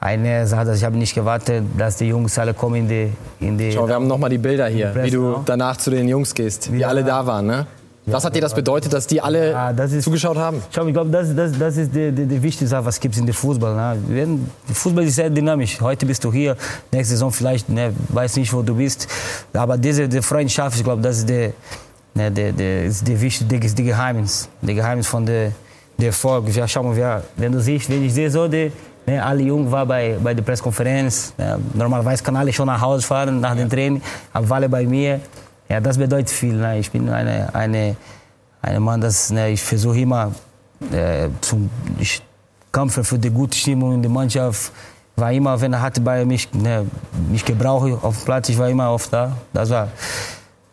eine 0.00 0.46
Sache, 0.46 0.74
ich 0.74 0.84
habe 0.84 0.96
nicht 0.96 1.14
gewartet, 1.14 1.64
dass 1.76 1.96
die 1.96 2.08
Jungs 2.08 2.38
alle 2.38 2.54
kommen 2.54 2.76
in 2.76 2.88
die... 2.88 3.12
In 3.40 3.58
die 3.58 3.72
Schau, 3.72 3.86
wir 3.86 3.94
haben 3.94 4.06
noch 4.06 4.18
mal 4.18 4.28
die 4.28 4.38
Bilder 4.38 4.68
hier, 4.68 4.94
wie 4.94 5.10
du 5.10 5.42
danach 5.44 5.76
zu 5.76 5.90
den 5.90 6.08
Jungs 6.08 6.34
gehst, 6.34 6.72
wie 6.72 6.78
ja. 6.78 6.88
alle 6.88 7.02
da 7.02 7.26
waren, 7.26 7.46
ne? 7.46 7.66
Was 8.08 8.24
hat 8.24 8.36
dir 8.36 8.40
das 8.40 8.54
bedeutet, 8.54 8.92
dass 8.92 9.08
die 9.08 9.20
alle 9.20 9.50
ja, 9.50 9.72
das 9.72 9.90
ist, 9.90 10.04
zugeschaut 10.04 10.36
haben? 10.36 10.62
Schau, 10.70 10.86
ich 10.86 10.92
glaube, 10.92 11.10
das, 11.10 11.34
das, 11.34 11.58
das 11.58 11.76
ist 11.76 11.92
die, 11.92 12.12
die, 12.12 12.24
die 12.24 12.40
wichtigste 12.40 12.68
Sache, 12.68 12.84
was 12.84 12.94
es 12.94 13.00
gibt 13.00 13.16
in 13.16 13.26
der 13.26 13.34
Fußball. 13.34 13.96
Ne? 14.08 14.38
Fußball 14.72 15.04
ist 15.04 15.16
sehr 15.16 15.28
dynamisch. 15.28 15.80
Heute 15.80 16.06
bist 16.06 16.22
du 16.22 16.32
hier, 16.32 16.56
nächste 16.92 17.14
Saison 17.14 17.32
vielleicht, 17.32 17.68
ne, 17.68 17.92
weiß 18.10 18.36
nicht, 18.36 18.52
wo 18.52 18.62
du 18.62 18.76
bist. 18.76 19.08
Aber 19.52 19.76
diese 19.76 20.08
die 20.08 20.22
Freundschaft, 20.22 20.76
ich 20.76 20.84
glaube, 20.84 21.02
das 21.02 21.18
ist 21.18 21.28
der, 21.28 21.50
ne, 22.16 22.30
der, 22.30 22.52
der, 22.52 22.84
ist 22.84 23.06
der 23.06 23.20
wichtige, 23.20 23.60
die, 23.60 23.74
die 23.74 23.84
Geheimnis, 23.84 24.48
der 24.60 24.74
Geheimnis 24.74 25.06
von 25.06 25.24
der 25.24 25.52
der 25.98 26.08
Erfolg. 26.08 26.54
Ja, 26.54 26.68
schau 26.68 26.82
mal, 26.82 26.96
ja, 26.96 27.22
wenn 27.36 27.52
du 27.52 27.60
siehst, 27.60 27.88
wenn 27.88 28.04
ich 28.04 28.12
sehe 28.12 28.30
so, 28.30 28.46
die, 28.48 28.70
ne, 29.06 29.22
alle 29.22 29.42
Jungen 29.42 29.70
waren 29.70 29.88
bei, 29.88 30.16
bei 30.22 30.34
der 30.34 30.42
Pressekonferenz. 30.42 31.32
Ja, 31.38 31.58
normalerweise 31.74 32.22
kann 32.22 32.36
alle 32.36 32.52
schon 32.52 32.66
nach 32.66 32.80
Hause 32.80 33.06
fahren 33.06 33.40
nach 33.40 33.56
dem 33.56 33.68
Training, 33.68 34.02
aber 34.32 34.54
alle 34.54 34.68
bei 34.68 34.84
mir. 34.84 35.20
Ja, 35.68 35.80
das 35.80 35.98
bedeutet 35.98 36.30
viel. 36.30 36.54
Ne? 36.54 36.78
Ich 36.78 36.90
bin 36.90 37.08
eine, 37.08 37.52
eine, 37.54 37.96
eine 38.62 38.80
Mann, 38.80 39.00
das, 39.00 39.30
ne, 39.30 39.50
ich 39.50 39.62
versuche 39.62 39.98
immer 40.00 40.32
äh, 40.92 41.28
zum 41.40 41.70
ich 41.98 42.22
kämpfe 42.72 43.02
für 43.02 43.18
die 43.18 43.30
gute 43.30 43.56
Stimmung 43.56 43.94
in 43.94 44.02
der 44.02 44.10
Mannschaft. 44.10 44.72
War 45.16 45.32
immer, 45.32 45.58
wenn 45.58 45.72
er 45.72 45.80
hatte 45.80 46.02
bei 46.02 46.26
mich, 46.26 46.52
ne, 46.52 46.86
mich 47.30 47.44
gebraucht 47.44 47.90
auf 48.02 48.16
dem 48.18 48.24
Platz, 48.26 48.50
ich 48.50 48.58
war 48.58 48.68
immer 48.68 48.92
oft 48.92 49.10
da. 49.12 49.32
Das 49.52 49.70
war, 49.70 49.88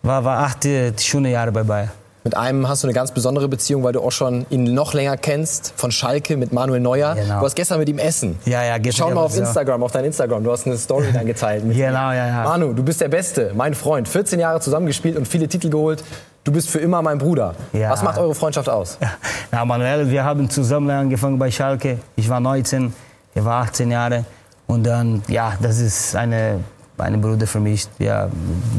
war, 0.03 0.23
war 0.25 0.39
acht 0.39 0.67
schöne 1.01 1.31
Jahre 1.31 1.51
bei 1.51 1.63
Bayern. 1.63 1.89
Mit 2.25 2.37
einem 2.37 2.69
hast 2.69 2.83
du 2.83 2.87
eine 2.87 2.93
ganz 2.93 3.11
besondere 3.11 3.49
Beziehung, 3.49 3.83
weil 3.83 3.91
du 3.91 4.01
auch 4.01 4.11
schon 4.11 4.45
ihn 4.49 4.63
noch 4.73 4.93
länger 4.93 5.17
kennst, 5.17 5.73
von 5.75 5.91
Schalke 5.91 6.37
mit 6.37 6.53
Manuel 6.53 6.79
Neuer. 6.79 7.15
Genau. 7.15 7.39
Du 7.39 7.45
hast 7.45 7.55
gestern 7.55 7.79
mit 7.79 7.89
ihm 7.89 7.99
essen. 7.99 8.39
Ja, 8.45 8.63
ja, 8.63 8.77
Schau 8.93 9.11
mal 9.11 9.23
auf 9.23 9.35
Instagram, 9.35 9.83
auf 9.83 9.91
dein 9.91 10.05
Instagram. 10.05 10.41
Du 10.43 10.51
hast 10.51 10.65
eine 10.65 10.77
Story 10.77 11.07
dann 11.13 11.25
geteilt. 11.25 11.63
genau, 11.63 12.11
ja, 12.11 12.27
ja. 12.27 12.43
Manu, 12.43 12.73
du 12.73 12.81
bist 12.81 13.01
der 13.01 13.09
Beste, 13.09 13.51
mein 13.55 13.73
Freund. 13.73 14.07
14 14.07 14.39
Jahre 14.39 14.61
zusammengespielt 14.61 15.17
und 15.17 15.27
viele 15.27 15.49
Titel 15.49 15.69
geholt. 15.69 16.03
Du 16.45 16.51
bist 16.53 16.69
für 16.69 16.79
immer 16.79 17.01
mein 17.01 17.17
Bruder. 17.17 17.55
Ja. 17.73 17.89
Was 17.89 18.03
macht 18.03 18.17
eure 18.17 18.35
Freundschaft 18.35 18.69
aus? 18.69 18.97
Ja. 19.01 19.11
Na, 19.51 19.65
Manuel, 19.65 20.09
wir 20.09 20.23
haben 20.23 20.49
zusammen 20.49 20.89
angefangen 20.89 21.37
bei 21.37 21.51
Schalke. 21.51 21.99
Ich 22.15 22.29
war 22.29 22.39
19, 22.39 22.93
er 23.35 23.45
war 23.45 23.63
18 23.63 23.91
Jahre. 23.91 24.23
Und 24.67 24.85
dann, 24.85 25.23
ja, 25.27 25.53
das 25.61 25.79
ist 25.79 26.15
eine, 26.15 26.61
eine 26.97 27.17
Bruder 27.17 27.47
für 27.47 27.59
mich. 27.59 27.87
Wir 27.97 28.29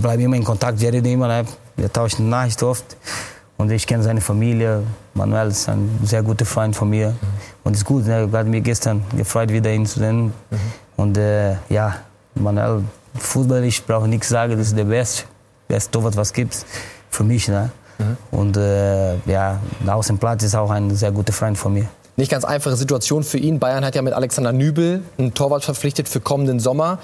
bleiben 0.01 0.23
immer 0.23 0.37
in 0.37 0.45
Kontakt, 0.45 0.81
wir 0.81 0.93
reden 0.93 1.07
immer, 1.13 1.29
ne? 1.29 1.45
wir 1.77 1.93
tauschen 1.93 2.29
Nachrichten 2.29 2.65
oft. 2.65 2.97
Und 3.57 3.71
ich 3.71 3.87
kenne 3.87 4.03
seine 4.03 4.21
Familie. 4.21 4.83
Manuel 5.15 5.49
ist 5.49 5.69
ein 5.69 5.89
sehr 6.03 6.23
guter 6.23 6.45
Freund 6.45 6.75
von 6.75 6.91
mir. 6.91 7.11
Mhm. 7.11 7.17
Und 7.63 7.73
es 7.73 7.79
ist 7.81 7.85
gut, 7.85 8.07
er 8.07 8.31
hat 8.31 8.47
mich 8.47 8.65
gestern 8.65 9.03
gefreut, 9.17 9.51
wieder 9.51 9.73
ihn 9.73 9.87
zu 9.87 10.01
sehen. 10.01 10.25
Mhm. 10.25 10.33
Und 10.97 11.19
äh, 11.19 11.53
ja, 11.69 11.97
Manuel, 12.35 12.83
Fußball, 13.17 13.63
ich 13.65 13.85
brauche 13.87 14.09
nichts 14.09 14.29
sagen, 14.29 14.57
das 14.59 14.69
ist 14.69 14.77
der 14.77 14.85
beste, 14.85 15.25
beste 15.69 15.91
Torwart, 15.93 16.17
was 16.17 16.29
es 16.29 16.33
gibt 16.33 16.67
für 17.11 17.23
mich. 17.23 17.47
Ne? 17.47 17.71
Mhm. 17.99 18.17
Und 18.33 18.57
äh, 18.57 19.17
ja, 19.27 19.61
aus 19.87 20.09
dem 20.09 20.19
Platz 20.19 20.43
ist 20.43 20.57
auch 20.57 20.71
ein 20.71 20.95
sehr 20.95 21.13
guter 21.13 21.33
Freund 21.33 21.57
von 21.57 21.75
mir. 21.75 21.87
Nicht 22.17 22.31
ganz 22.31 22.45
einfache 22.45 22.77
Situation 22.77 23.25
für 23.25 23.39
ihn. 23.39 23.59
Bayern 23.59 23.85
hat 23.85 23.95
ja 23.95 24.03
mit 24.03 24.13
Alexander 24.13 24.53
Nübel 24.53 25.03
einen 25.19 25.35
Torwart 25.35 25.65
verpflichtet 25.65 26.09
für 26.09 26.21
kommenden 26.21 26.61
Sommer. 26.61 26.99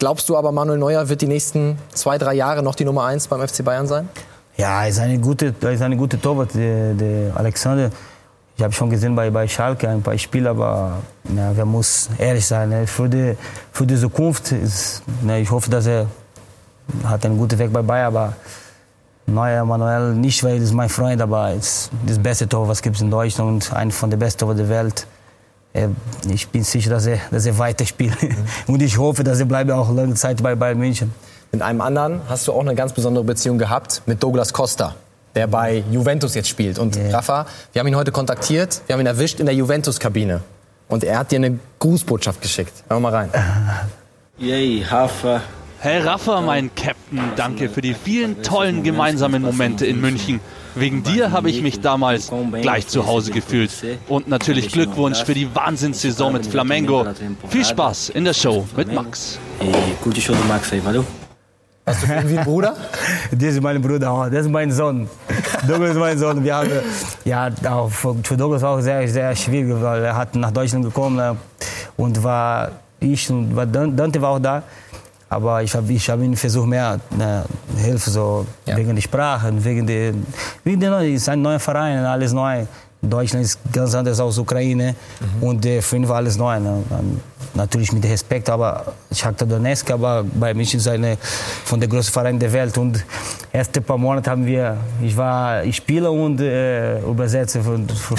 Glaubst 0.00 0.30
du 0.30 0.36
aber, 0.38 0.50
Manuel 0.50 0.78
Neuer 0.78 1.10
wird 1.10 1.20
die 1.20 1.26
nächsten 1.26 1.78
zwei, 1.92 2.16
drei 2.16 2.32
Jahre 2.32 2.62
noch 2.62 2.74
die 2.74 2.86
Nummer 2.86 3.04
eins 3.04 3.28
beim 3.28 3.46
FC 3.46 3.62
Bayern 3.62 3.86
sein? 3.86 4.08
Ja, 4.56 4.86
ist 4.86 4.98
eine 4.98 5.18
gute, 5.18 5.54
ist 5.60 5.82
eine 5.82 5.94
gute 5.94 6.18
Torwart, 6.18 6.54
der, 6.54 6.94
der 6.94 7.36
Alexander. 7.36 7.90
Ich 8.56 8.64
habe 8.64 8.72
schon 8.72 8.88
gesehen 8.88 9.14
bei, 9.14 9.28
bei 9.28 9.46
Schalke 9.46 9.90
ein 9.90 10.00
paar 10.00 10.16
Spiele, 10.16 10.48
aber 10.48 11.02
ja, 11.36 11.54
wir 11.54 11.66
muss 11.66 12.08
ehrlich 12.16 12.46
sein. 12.46 12.70
Ne? 12.70 12.86
Für, 12.86 13.10
die, 13.10 13.36
für 13.72 13.86
die 13.86 13.96
Zukunft, 13.96 14.52
ist, 14.52 15.02
ne, 15.20 15.38
ich 15.38 15.50
hoffe, 15.50 15.68
dass 15.68 15.84
er 15.84 16.06
hat 17.04 17.26
einen 17.26 17.36
guten 17.36 17.58
Weg 17.58 17.70
bei 17.70 17.82
Bayern, 17.82 18.06
aber 18.06 18.32
Neuer 19.26 19.66
Manuel 19.66 20.14
nicht, 20.14 20.42
weil 20.42 20.56
er 20.56 20.62
ist 20.62 20.72
mein 20.72 20.88
Freund, 20.88 21.20
aber 21.20 21.52
ist 21.52 21.90
das 22.06 22.18
beste 22.18 22.48
Tor, 22.48 22.66
was 22.66 22.80
gibt 22.80 22.96
es 22.96 23.02
in 23.02 23.10
Deutschland 23.10 23.50
und 23.50 23.76
einer 23.76 23.90
von 23.90 24.08
den 24.08 24.18
besten 24.18 24.38
Tor 24.38 24.54
der 24.54 24.70
Welt. 24.70 25.06
Ich 26.28 26.48
bin 26.48 26.64
sicher, 26.64 26.90
dass 26.90 27.06
er, 27.06 27.18
dass 27.30 27.46
er 27.46 27.58
weiter 27.58 27.86
spielt. 27.86 28.20
Mhm. 28.22 28.36
Und 28.66 28.82
ich 28.82 28.98
hoffe, 28.98 29.22
dass 29.22 29.38
er 29.38 29.46
bleibt 29.46 29.70
auch 29.70 29.94
lange 29.94 30.14
Zeit 30.14 30.42
bei 30.42 30.54
Bayern 30.54 30.78
München. 30.78 31.14
Mit 31.52 31.62
einem 31.62 31.80
anderen 31.80 32.20
hast 32.28 32.48
du 32.48 32.52
auch 32.52 32.60
eine 32.60 32.74
ganz 32.74 32.92
besondere 32.92 33.24
Beziehung 33.24 33.58
gehabt, 33.58 34.02
mit 34.06 34.22
Douglas 34.22 34.52
Costa, 34.52 34.94
der 35.34 35.46
bei 35.46 35.82
Juventus 35.90 36.34
jetzt 36.34 36.48
spielt. 36.48 36.78
Und 36.78 36.96
yeah. 36.96 37.16
Rafa, 37.16 37.46
wir 37.72 37.80
haben 37.80 37.88
ihn 37.88 37.96
heute 37.96 38.12
kontaktiert, 38.12 38.82
wir 38.86 38.94
haben 38.94 39.00
ihn 39.00 39.06
erwischt 39.06 39.40
in 39.40 39.46
der 39.46 39.54
Juventus-Kabine. 39.54 40.42
Und 40.88 41.04
er 41.04 41.18
hat 41.18 41.30
dir 41.30 41.36
eine 41.36 41.58
Grußbotschaft 41.78 42.42
geschickt. 42.42 42.72
Hör 42.88 42.98
mal 42.98 43.12
rein. 43.12 43.30
Yay, 44.38 44.84
Rafa. 44.88 45.40
Hey 45.82 45.98
Rafa, 46.02 46.42
mein 46.42 46.70
Captain, 46.74 47.22
danke 47.36 47.70
für 47.70 47.80
die 47.80 47.94
vielen 47.94 48.42
tollen 48.42 48.82
gemeinsamen 48.82 49.40
Momente 49.40 49.86
in 49.86 49.98
München. 49.98 50.38
Wegen 50.74 51.02
dir 51.02 51.32
habe 51.32 51.48
ich 51.48 51.62
mich 51.62 51.80
damals 51.80 52.30
gleich 52.60 52.86
zu 52.86 53.06
Hause 53.06 53.30
gefühlt. 53.30 53.70
Und 54.06 54.28
natürlich 54.28 54.70
Glückwunsch 54.72 55.24
für 55.24 55.32
die 55.32 55.54
Wahnsinnssaison 55.54 56.34
mit 56.34 56.46
Flamengo. 56.46 57.06
Viel 57.48 57.64
Spaß 57.64 58.10
in 58.10 58.26
der 58.26 58.34
Show 58.34 58.68
mit 58.76 58.92
Max. 58.92 59.38
Gute 60.04 60.20
Show 60.20 60.34
Max? 60.46 60.70
Hast 61.86 62.02
du 62.02 62.12
irgendwie 62.12 62.36
einen 62.36 62.44
Bruder? 62.44 62.76
das 63.30 63.54
ist 63.54 63.62
mein 63.62 63.80
Bruder, 63.80 64.28
das 64.30 64.44
ist 64.44 64.52
mein 64.52 64.70
Sohn. 64.70 65.08
Douglas 65.66 65.92
ist 65.92 65.96
mein 65.96 66.18
Sohn. 66.18 66.44
Wir 66.44 66.56
haben, 66.56 66.70
ja, 67.24 67.48
auch 67.70 67.88
für 67.88 68.36
Douglas 68.36 68.60
war 68.60 68.76
auch 68.76 68.80
sehr, 68.82 69.08
sehr 69.08 69.34
schwierig, 69.34 69.80
weil 69.80 70.04
er 70.04 70.14
hat 70.14 70.34
nach 70.34 70.50
Deutschland 70.50 70.84
gekommen 70.84 71.16
ne, 71.16 71.38
und 71.96 72.22
war 72.22 72.70
ich 73.00 73.30
und 73.30 73.56
war 73.56 73.64
Dante 73.64 74.20
war 74.20 74.32
auch 74.32 74.38
da. 74.38 74.62
Aber 75.32 75.62
ich 75.62 75.72
habe 75.74 75.92
ich 75.92 76.10
hab 76.10 76.20
ihm 76.20 76.36
versucht, 76.36 76.66
mehr 76.66 76.98
ne, 77.16 77.44
Hilfe, 77.76 78.10
so, 78.10 78.44
ja. 78.66 78.76
wegen 78.76 78.94
der 78.96 79.02
Sprache, 79.02 79.52
wegen 79.64 79.86
der, 79.86 80.12
wegen 80.64 80.80
der, 80.80 81.00
ist 81.02 81.28
ein 81.28 81.40
neuer 81.40 81.60
Verein, 81.60 82.04
alles 82.04 82.32
neu. 82.32 82.66
Deutschland 83.00 83.44
ist 83.44 83.58
ganz 83.72 83.94
anders 83.94 84.18
als 84.18 84.36
Ukraine 84.38 84.96
mhm. 85.20 85.42
und 85.42 85.64
äh, 85.64 85.80
für 85.80 85.96
ihn 85.96 86.08
war 86.08 86.16
alles 86.16 86.36
neu. 86.36 86.58
Ne. 86.58 86.82
Natürlich 87.54 87.92
mit 87.92 88.04
Respekt, 88.04 88.48
aber 88.48 88.94
Shakhtar 89.12 89.46
Donetsk, 89.46 89.90
aber 89.90 90.24
bei 90.24 90.54
München 90.54 90.78
ist 90.78 90.88
eine 90.88 91.16
von 91.64 91.80
der 91.80 91.88
größten 91.88 92.12
Vereinen 92.12 92.38
der 92.38 92.52
Welt. 92.52 92.76
Und 92.78 93.04
erste 93.52 93.80
paar 93.80 93.98
Monate 93.98 94.30
haben 94.30 94.46
wir, 94.46 94.76
ich 95.02 95.16
war 95.16 95.62
Spieler 95.72 96.12
und 96.12 96.40
äh, 96.40 97.00
Übersetzer 97.00 97.62
von, 97.62 97.88
von, 97.88 98.16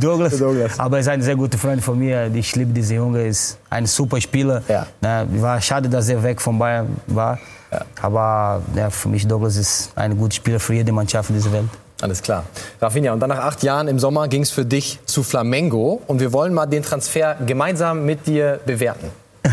Douglas. 0.00 0.36
Douglas. 0.38 0.78
Aber 0.78 0.96
er 0.96 1.00
ist 1.00 1.08
ein 1.08 1.22
sehr 1.22 1.36
guter 1.36 1.58
Freund 1.58 1.82
von 1.82 1.98
mir. 1.98 2.30
Ich 2.34 2.54
liebe 2.56 2.72
diesen 2.72 2.96
Junge, 2.96 3.26
ist 3.26 3.58
ein 3.70 3.86
super 3.86 4.20
Spieler. 4.20 4.62
Ja. 4.68 4.86
Na, 5.00 5.26
war 5.40 5.60
schade, 5.60 5.88
dass 5.88 6.08
er 6.08 6.22
weg 6.22 6.40
von 6.40 6.58
Bayern 6.58 6.88
war. 7.06 7.38
Aber 8.00 8.62
ja, 8.74 8.90
für 8.90 9.08
mich 9.08 9.26
Douglas 9.26 9.56
ist 9.56 9.90
ein 9.96 10.16
guter 10.16 10.34
Spieler 10.34 10.60
für 10.60 10.74
jede 10.74 10.92
Mannschaft 10.92 11.30
dieser 11.30 11.52
Welt. 11.52 11.68
Alles 12.02 12.20
klar. 12.22 12.44
Rafinha, 12.80 13.12
und 13.12 13.20
dann 13.20 13.30
nach 13.30 13.38
acht 13.38 13.62
Jahren 13.62 13.88
im 13.88 13.98
Sommer 13.98 14.28
ging 14.28 14.42
es 14.42 14.50
für 14.50 14.66
dich 14.66 14.98
zu 15.06 15.22
Flamengo. 15.22 16.02
Und 16.06 16.20
wir 16.20 16.32
wollen 16.32 16.52
mal 16.52 16.66
den 16.66 16.82
Transfer 16.82 17.36
gemeinsam 17.46 18.04
mit 18.04 18.26
dir 18.26 18.60
bewerten. 18.66 19.10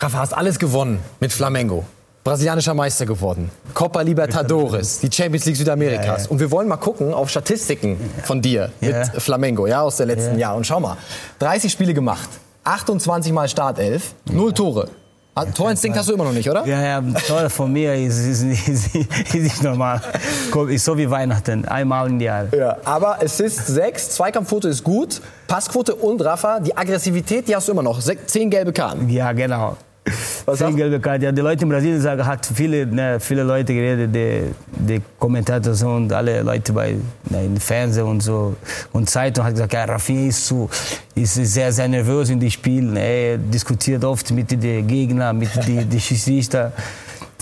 Rafa, 0.00 0.18
hast 0.18 0.32
alles 0.32 0.58
gewonnen 0.58 1.00
mit 1.20 1.32
Flamengo. 1.32 1.84
Brasilianischer 2.22 2.74
Meister 2.74 3.06
geworden. 3.06 3.50
Copa 3.74 4.02
Libertadores, 4.02 5.00
die 5.00 5.10
Champions 5.10 5.46
League 5.46 5.56
Südamerikas. 5.56 6.06
Ja, 6.06 6.16
ja. 6.24 6.28
Und 6.30 6.40
wir 6.40 6.50
wollen 6.50 6.68
mal 6.68 6.76
gucken 6.76 7.14
auf 7.14 7.30
Statistiken 7.30 7.98
von 8.24 8.42
dir 8.42 8.70
mit 8.80 8.90
Ja. 8.90 9.04
Flamengo, 9.04 9.66
ja, 9.66 9.80
aus 9.80 9.96
der 9.96 10.06
letzten 10.06 10.34
Ja. 10.34 10.48
Jahr. 10.50 10.56
Und 10.56 10.66
schau 10.66 10.78
mal, 10.78 10.96
30 11.38 11.72
Spiele 11.72 11.94
gemacht, 11.94 12.28
28 12.68 13.32
Mal 13.32 13.48
Startelf, 13.48 14.12
null 14.30 14.52
Tore. 14.52 14.88
Ah, 15.34 15.44
Torinstinkt 15.46 15.96
hast 15.96 16.08
du 16.08 16.14
immer 16.14 16.24
noch 16.24 16.32
nicht, 16.32 16.50
oder? 16.50 16.66
Ja, 16.66 16.82
ja, 16.82 17.02
toll 17.26 17.48
von 17.48 17.72
mir 17.72 17.94
ist, 17.94 18.18
ist, 18.18 18.42
ist, 18.42 18.94
ist 18.94 19.34
nicht 19.34 19.62
normal. 19.62 20.00
Ist 20.68 20.84
so 20.84 20.98
wie 20.98 21.08
Weihnachten, 21.08 21.64
einmal 21.66 22.08
im 22.08 22.20
Jahr. 22.20 22.52
Ja, 22.52 22.76
aber 22.84 23.22
Assist 23.22 23.68
6, 23.68 24.10
Zweikampfquote 24.10 24.68
ist 24.68 24.82
gut, 24.84 25.22
Passquote 25.46 25.94
und 25.94 26.20
Rafa, 26.22 26.58
die 26.60 26.76
Aggressivität, 26.76 27.46
die 27.48 27.54
hast 27.56 27.68
du 27.68 27.72
immer 27.72 27.84
noch. 27.84 28.00
Se- 28.00 28.18
Zehn 28.26 28.50
gelbe 28.50 28.72
Karten. 28.72 29.08
Ja, 29.08 29.32
genau. 29.32 29.76
Was 30.46 30.58
gelbe 30.58 31.00
Karten. 31.00 31.24
Ja, 31.24 31.32
die 31.32 31.40
Leute 31.40 31.64
in 31.64 31.68
Brasilien 31.68 32.00
sagen, 32.00 32.24
hat 32.24 32.46
viele, 32.46 32.86
ne, 32.86 33.18
viele 33.20 33.42
Leute 33.42 33.74
geredet, 33.74 34.14
die, 34.14 34.42
die 34.70 35.02
Kommentator 35.18 35.74
so 35.74 35.88
und 35.88 36.12
alle 36.12 36.42
Leute 36.42 36.72
bei 36.72 36.96
ne, 37.30 37.44
im 37.44 37.56
Fernsehen 37.56 38.06
und 38.06 38.20
so 38.20 38.54
und 38.92 39.08
Zeitung 39.08 39.44
hat 39.44 39.54
gesagt, 39.54 39.72
ja, 39.72 39.84
Rafinha 39.84 40.28
ist 40.28 40.46
so, 40.46 40.68
ist 41.14 41.34
sehr, 41.34 41.72
sehr 41.72 41.88
nervös 41.88 42.30
in 42.30 42.40
die 42.40 42.50
Spielen. 42.50 42.96
Er 42.96 43.38
diskutiert 43.38 44.04
oft 44.04 44.30
mit 44.30 44.50
den 44.50 44.86
Gegnern, 44.86 45.38
mit 45.38 45.50
den 45.66 45.88
die 45.88 46.00
Schiedsrichter. 46.00 46.72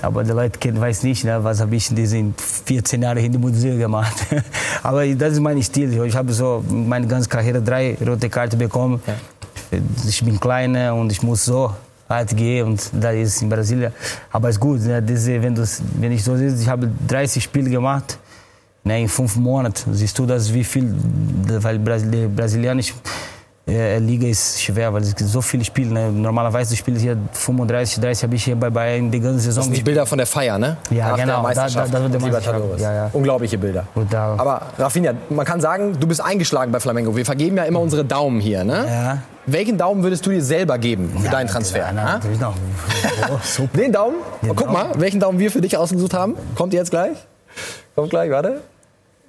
Aber 0.02 0.22
die 0.22 0.32
Leute 0.32 0.58
kennen, 0.58 0.80
weiß 0.80 1.04
nicht, 1.04 1.24
ne, 1.24 1.42
was 1.42 1.60
habe 1.60 1.74
ich 1.74 1.88
in 1.90 1.96
diesen 1.96 2.34
14 2.36 3.02
Jahren 3.02 3.16
in 3.18 3.32
der 3.32 3.38
Bundesliga 3.38 3.76
gemacht. 3.76 4.14
Aber 4.82 5.06
das 5.06 5.32
ist 5.32 5.40
mein 5.40 5.62
Stil. 5.62 6.04
Ich 6.04 6.14
habe 6.14 6.32
so 6.32 6.62
meine 6.68 7.06
ganze 7.06 7.28
Karriere 7.28 7.62
drei 7.62 7.96
rote 8.06 8.28
Karten 8.28 8.58
bekommen. 8.58 9.00
Ich 10.06 10.22
bin 10.22 10.38
kleiner 10.38 10.94
und 10.94 11.10
ich 11.10 11.22
muss 11.22 11.46
so 11.46 11.72
hart 12.08 12.36
gehen 12.36 12.66
und 12.66 12.90
da 12.92 13.10
ist 13.10 13.42
in 13.42 13.48
Brasilien. 13.48 13.92
Aber 14.32 14.48
es 14.48 14.56
ist 14.56 14.60
gut, 14.60 14.80
ne, 14.82 15.02
diese, 15.02 15.42
wenn, 15.42 15.54
du's- 15.54 15.82
wenn 16.00 16.12
ich 16.12 16.22
so 16.22 16.36
sehe, 16.36 16.54
ich 16.54 16.68
habe 16.68 16.90
30 17.08 17.42
Spiele 17.42 17.70
gemacht 17.70 18.18
ne, 18.84 19.00
in 19.02 19.08
fünf 19.08 19.36
Monaten. 19.36 19.92
Siehst 19.94 20.18
du, 20.18 20.26
das 20.26 20.52
wie 20.52 20.64
viel, 20.64 20.94
weil 21.48 21.78
Brasil- 21.78 22.10
die 22.10 22.26
brasilianische 22.26 22.94
äh, 23.68 23.98
Liga 23.98 24.28
ist 24.28 24.62
schwer, 24.62 24.92
weil 24.94 25.02
es 25.02 25.14
gibt 25.14 25.28
so 25.28 25.40
viele 25.42 25.64
Spiele. 25.64 25.90
Ne. 25.92 26.12
Normalerweise 26.12 26.76
spiele 26.76 26.96
ich 26.98 27.02
hier 27.02 27.16
35, 27.32 28.00
30 28.00 28.22
habe 28.22 28.34
ich 28.36 28.44
hier 28.44 28.54
bei 28.56 28.70
Bayern 28.70 29.10
die 29.10 29.18
ganze 29.18 29.40
Saison 29.40 29.56
Das 29.62 29.64
sind 29.66 29.76
die 29.76 29.82
Bilder 29.82 30.06
von 30.06 30.18
der 30.18 30.26
Feier, 30.26 30.56
ne? 30.58 30.76
Ja, 30.90 31.08
Nach 31.08 31.16
der 31.16 31.24
genau, 31.24 31.36
da- 31.38 31.42
Meisterschaft 31.42 31.88
da- 31.92 31.96
da 31.98 32.02
wird 32.04 32.14
der 32.14 32.20
mit 32.20 32.32
Meisterschaft, 32.32 32.80
ja, 32.80 32.92
ja. 32.94 33.10
Unglaubliche 33.12 33.58
Bilder. 33.58 33.84
Da- 34.08 34.34
Aber 34.38 34.62
Rafinha, 34.78 35.14
man 35.30 35.44
kann 35.44 35.60
sagen, 35.60 35.96
du 35.98 36.06
bist 36.06 36.20
eingeschlagen 36.20 36.70
bei 36.70 36.78
Flamengo. 36.78 37.16
Wir 37.16 37.24
vergeben 37.24 37.56
ja 37.56 37.64
immer 37.64 37.80
unsere 37.80 38.04
Daumen 38.04 38.40
hier, 38.40 38.62
ne? 38.62 38.84
Ja. 38.88 39.18
Welchen 39.46 39.78
Daumen 39.78 40.02
würdest 40.02 40.24
du 40.26 40.30
dir 40.30 40.42
selber 40.42 40.78
geben 40.78 41.12
für 41.20 41.28
deinen 41.28 41.48
Transfer? 41.48 41.78
Ja, 41.78 41.86
ha? 41.88 41.92
natürlich 42.14 42.40
noch. 42.40 42.54
Oh, 43.30 43.38
super. 43.42 43.78
Den 43.78 43.92
Daumen? 43.92 44.16
Den 44.42 44.50
Oh, 44.50 44.54
guck 44.54 44.66
Daumen. 44.66 44.72
mal, 44.90 45.00
welchen 45.00 45.18
Daumen 45.20 45.38
wir 45.38 45.50
für 45.50 45.60
dich 45.60 45.76
ausgesucht 45.76 46.14
haben. 46.14 46.34
Kommt 46.54 46.72
jetzt 46.74 46.90
gleich? 46.90 47.16
Kommt 47.96 48.10
gleich, 48.10 48.30
warte. 48.30 48.60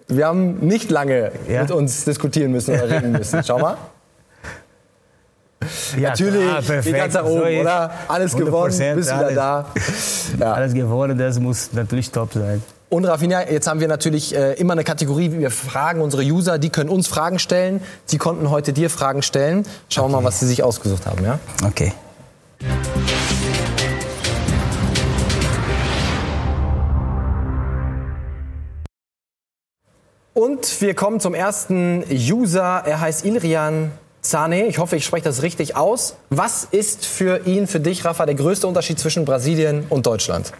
Wir 0.09 0.27
haben 0.27 0.59
nicht 0.59 0.91
lange 0.91 1.31
Ja. 1.47 1.61
mit 1.61 1.71
uns 1.71 2.03
diskutieren 2.05 2.51
müssen 2.51 2.73
oder 2.75 2.89
reden 2.89 3.11
müssen. 3.13 3.41
Schau 3.43 3.57
mal. 3.59 3.77
Ja, 5.99 6.09
Natürlich, 6.09 6.41
klar, 6.43 6.61
perfekt. 6.61 6.95
ganz 6.97 7.13
nach 7.15 7.23
oben, 7.25 7.55
So 7.55 7.61
oder? 7.61 7.91
Alles 8.07 8.35
gewonnen, 8.35 8.71
100%, 8.73 8.95
bist 8.95 9.09
wieder 9.09 9.17
alles. 9.25 9.35
da. 9.35 9.65
Ja. 10.39 10.53
Alles 10.53 10.73
gewonnen, 10.73 11.17
das 11.17 11.39
muss 11.39 11.73
natürlich 11.73 12.11
top 12.11 12.33
sein. 12.33 12.61
Und 12.89 13.03
Rafinha, 13.05 13.41
jetzt 13.49 13.67
haben 13.67 13.79
wir 13.81 13.87
natürlich 13.87 14.33
äh, 14.35 14.53
immer 14.53 14.73
eine 14.73 14.83
Kategorie, 14.83 15.31
wir 15.31 15.51
fragen 15.51 15.99
unsere 15.99 16.21
User, 16.23 16.57
die 16.57 16.69
können 16.69 16.89
uns 16.89 17.07
Fragen 17.07 17.37
stellen. 17.39 17.81
Sie 18.05 18.17
konnten 18.17 18.49
heute 18.49 18.71
dir 18.71 18.89
Fragen 18.89 19.23
stellen. 19.23 19.65
Schauen 19.89 20.11
wir 20.11 20.21
mal, 20.21 20.27
was 20.27 20.39
sie 20.39 20.47
sich 20.47 20.63
ausgesucht 20.63 21.05
haben, 21.05 21.25
ja? 21.25 21.39
Okay. 21.65 21.91
Und 30.33 30.81
wir 30.81 30.93
kommen 30.93 31.19
zum 31.19 31.33
ersten 31.33 32.03
User. 32.11 32.83
Er 32.85 33.01
heißt 33.01 33.25
Ilrian 33.25 33.91
Zane. 34.29 34.65
Ich 34.65 34.77
hoffe, 34.77 34.95
ich 34.95 35.05
spreche 35.05 35.23
das 35.25 35.41
richtig 35.41 35.75
aus. 35.75 36.15
Was 36.29 36.65
ist 36.69 37.05
für 37.05 37.45
ihn, 37.45 37.67
für 37.67 37.79
dich, 37.79 38.05
Rafa, 38.05 38.25
der 38.25 38.35
größte 38.35 38.67
Unterschied 38.67 38.99
zwischen 38.99 39.25
Brasilien 39.25 39.85
und 39.89 40.05
Deutschland? 40.05 40.51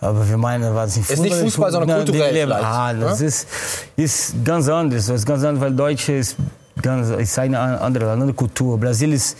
Aber 0.00 0.28
wir 0.28 0.36
meinen, 0.36 0.74
was 0.74 0.96
nicht 0.96 1.10
Ist 1.10 1.20
nicht 1.22 1.34
Fußball, 1.34 1.72
sondern 1.72 2.04
kulturell 2.04 2.52
Ah, 2.52 2.92
das 2.92 3.20
ne? 3.20 3.26
ist, 3.26 3.48
ist 3.96 4.34
ganz 4.44 4.68
anders. 4.68 5.06
Das 5.06 5.16
ist 5.16 5.26
ganz 5.26 5.42
anders, 5.44 5.62
weil 5.62 5.72
Deutsch 5.72 6.08
ist, 6.10 6.36
ganz, 6.82 7.08
ist 7.08 7.38
eine 7.38 7.58
andere, 7.58 8.10
andere 8.10 8.32
Kultur. 8.34 8.78
Brasil 8.78 9.12
ist 9.14 9.36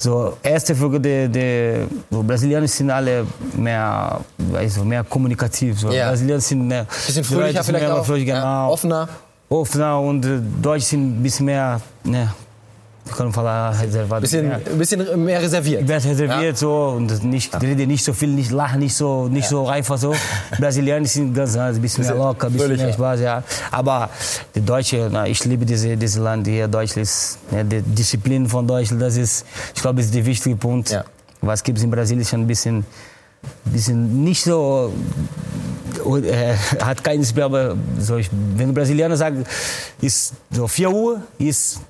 so, 0.00 0.36
erste 0.44 0.76
Folge, 0.76 1.00
der, 1.00 1.28
der, 1.28 1.86
so 2.08 2.22
Brasilianer 2.22 2.68
sind 2.68 2.88
alle 2.88 3.26
mehr, 3.56 4.20
also 4.54 4.84
mehr 4.84 5.02
kommunikativ. 5.02 5.80
So. 5.80 5.90
Ja. 5.90 6.08
Brasilianer 6.10 6.40
sind 6.40 6.68
mehr, 6.68 6.84
Bisschen 6.84 7.24
fröhlicher 7.24 7.64
vielleicht 7.64 7.84
mehr 7.84 7.96
auch, 7.96 8.06
fröhlich, 8.06 8.28
ja, 8.28 8.36
genau. 8.36 8.72
offener. 8.72 9.08
Offener 9.48 10.00
und 10.00 10.26
Deutsch 10.62 10.84
sind 10.84 11.18
ein 11.18 11.22
bisschen 11.22 11.46
mehr, 11.46 11.80
ne, 12.04 12.32
wie 13.04 13.10
kann 13.10 13.26
man 13.26 13.32
falar, 13.32 13.80
reservado. 13.80 14.20
Bisschen, 14.20 14.48
mehr. 14.48 14.58
bisschen 14.58 15.24
mehr 15.24 15.40
reserviert. 15.40 15.82
Ich 15.82 15.88
werde 15.88 16.08
reserviert 16.08 16.58
so 16.58 16.94
und 16.96 17.24
nicht, 17.24 17.60
rede 17.60 17.86
nicht 17.86 18.04
so 18.04 18.12
viel, 18.12 18.28
nicht 18.28 18.50
lachen, 18.50 18.80
nicht 18.80 18.94
so, 18.94 19.28
nicht 19.28 19.48
so 19.48 19.66
einfach 19.66 19.96
so. 19.96 20.14
Brasilianer 20.58 21.06
sind 21.06 21.34
ganz 21.34 21.56
anders, 21.56 21.76
ein 21.76 21.82
bisschen 21.82 22.04
mehr 22.04 22.14
locker, 22.14 22.48
ein 22.48 22.52
bisschen 22.52 22.76
mehr. 22.76 22.92
Spaß, 22.92 23.20
ja. 23.20 23.42
Aber 23.70 24.10
die 24.54 24.60
Deutsche, 24.60 25.08
na, 25.10 25.26
ich 25.26 25.44
liebe 25.44 25.64
diese, 25.64 25.96
dieses 25.96 26.18
Land 26.18 26.46
hier, 26.46 26.68
Deutschland 26.68 27.04
ist, 27.04 27.38
ja, 27.50 27.64
die 27.64 27.80
Disziplin 27.82 28.46
von 28.46 28.66
Deutschland, 28.66 29.00
das 29.00 29.16
ist, 29.16 29.46
ich 29.74 29.80
glaube, 29.80 30.00
ist 30.00 30.14
der 30.14 30.26
wichtige 30.26 30.56
Punkt. 30.56 30.90
Ja. 30.90 31.04
Was 31.40 31.62
gibt 31.62 31.78
es 31.78 31.84
in 31.84 31.90
Brasilien 31.90 32.26
schon 32.26 32.40
ein 32.42 32.46
bisschen, 32.46 32.84
bisschen 33.64 34.24
nicht 34.24 34.42
so, 34.42 34.92
äh, 36.16 36.54
hat 36.82 37.04
keinen 37.04 37.24
aber 37.40 37.76
so, 37.98 38.16
ich, 38.16 38.30
wenn 38.56 38.72
Brasilianer 38.74 39.16
sagen, 39.16 39.44
ist 40.00 40.32
so 40.50 40.66
4 40.66 40.90
Uhr, 40.90 41.22
ist 41.38 41.80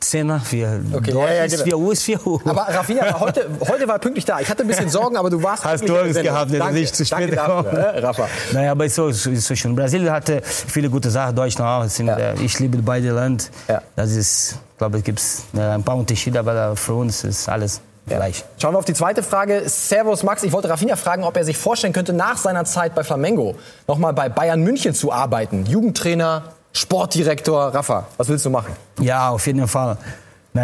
10 0.00 0.26
nach 0.26 0.44
4. 0.44 0.80
Okay, 0.92 1.12
ja, 1.12 1.32
ja, 1.32 1.46
genau. 1.46 1.64
4 1.64 1.78
Uhr, 1.78 1.92
ist 1.92 2.02
4 2.02 2.26
Uhr. 2.26 2.40
Aber 2.44 2.62
Rafinha, 2.62 3.18
heute, 3.20 3.46
heute 3.68 3.86
war 3.86 3.96
er 3.96 3.98
pünktlich 3.98 4.24
da. 4.24 4.40
Ich 4.40 4.48
hatte 4.48 4.62
ein 4.62 4.66
bisschen 4.68 4.88
Sorgen, 4.98 5.16
aber 5.16 5.30
du 5.30 5.42
warst 5.42 5.64
Hast 5.64 5.86
du 5.88 5.96
Angst 5.96 6.20
gehabt, 6.22 6.52
dass 6.52 6.72
nicht 6.72 6.94
zu 6.96 7.04
spät 7.04 7.18
danke 7.18 7.36
dafür, 7.36 7.72
äh, 7.72 7.98
Rafa. 8.00 8.28
Naja, 8.52 8.72
aber 8.72 8.88
so 8.88 9.08
ist 9.08 9.24
so 9.24 9.54
schön. 9.54 9.74
Brasilien 9.76 10.10
hatte 10.10 10.40
viele 10.44 10.88
gute 10.90 11.10
Sachen, 11.10 11.34
Deutschland 11.36 11.68
auch. 11.68 11.84
Es 11.84 11.96
Sind, 11.96 12.06
Ja. 12.08 12.16
äh, 12.16 12.34
Ich 12.42 12.58
liebe 12.58 12.78
beide 12.78 13.12
Länder. 13.12 13.44
Ja. 13.68 13.82
Das 13.96 14.10
ist, 14.12 14.52
ich 14.72 14.78
glaube, 14.78 14.98
es 14.98 15.04
gibt 15.04 15.22
äh, 15.54 15.60
ein 15.60 15.82
paar 15.82 15.96
Unterschiede, 15.96 16.38
aber 16.38 16.74
für 16.76 16.94
uns 16.94 17.24
ist 17.24 17.48
alles 17.48 17.80
gleich. 18.06 18.44
Schauen 18.58 18.74
wir 18.74 18.78
auf 18.78 18.84
die 18.84 18.94
zweite 18.94 19.22
Frage. 19.22 19.62
Servus 19.66 20.22
Max, 20.22 20.42
ich 20.42 20.52
wollte 20.52 20.68
Rafinha 20.68 20.96
fragen, 20.96 21.24
ob 21.24 21.36
er 21.36 21.44
sich 21.44 21.56
vorstellen 21.56 21.92
könnte, 21.92 22.12
nach 22.12 22.36
seiner 22.36 22.64
Zeit 22.64 22.94
bei 22.94 23.04
Flamengo 23.04 23.54
nochmal 23.86 24.12
bei 24.12 24.28
Bayern 24.28 24.62
München 24.62 24.94
zu 24.94 25.12
arbeiten. 25.12 25.66
Jugendtrainer, 25.66 26.42
Sportdirektor. 26.72 27.74
Rafa, 27.74 28.06
was 28.16 28.28
willst 28.28 28.44
du 28.44 28.50
machen? 28.50 28.74
Ja, 29.00 29.30
auf 29.30 29.46
jeden 29.46 29.66
Fall. 29.66 29.96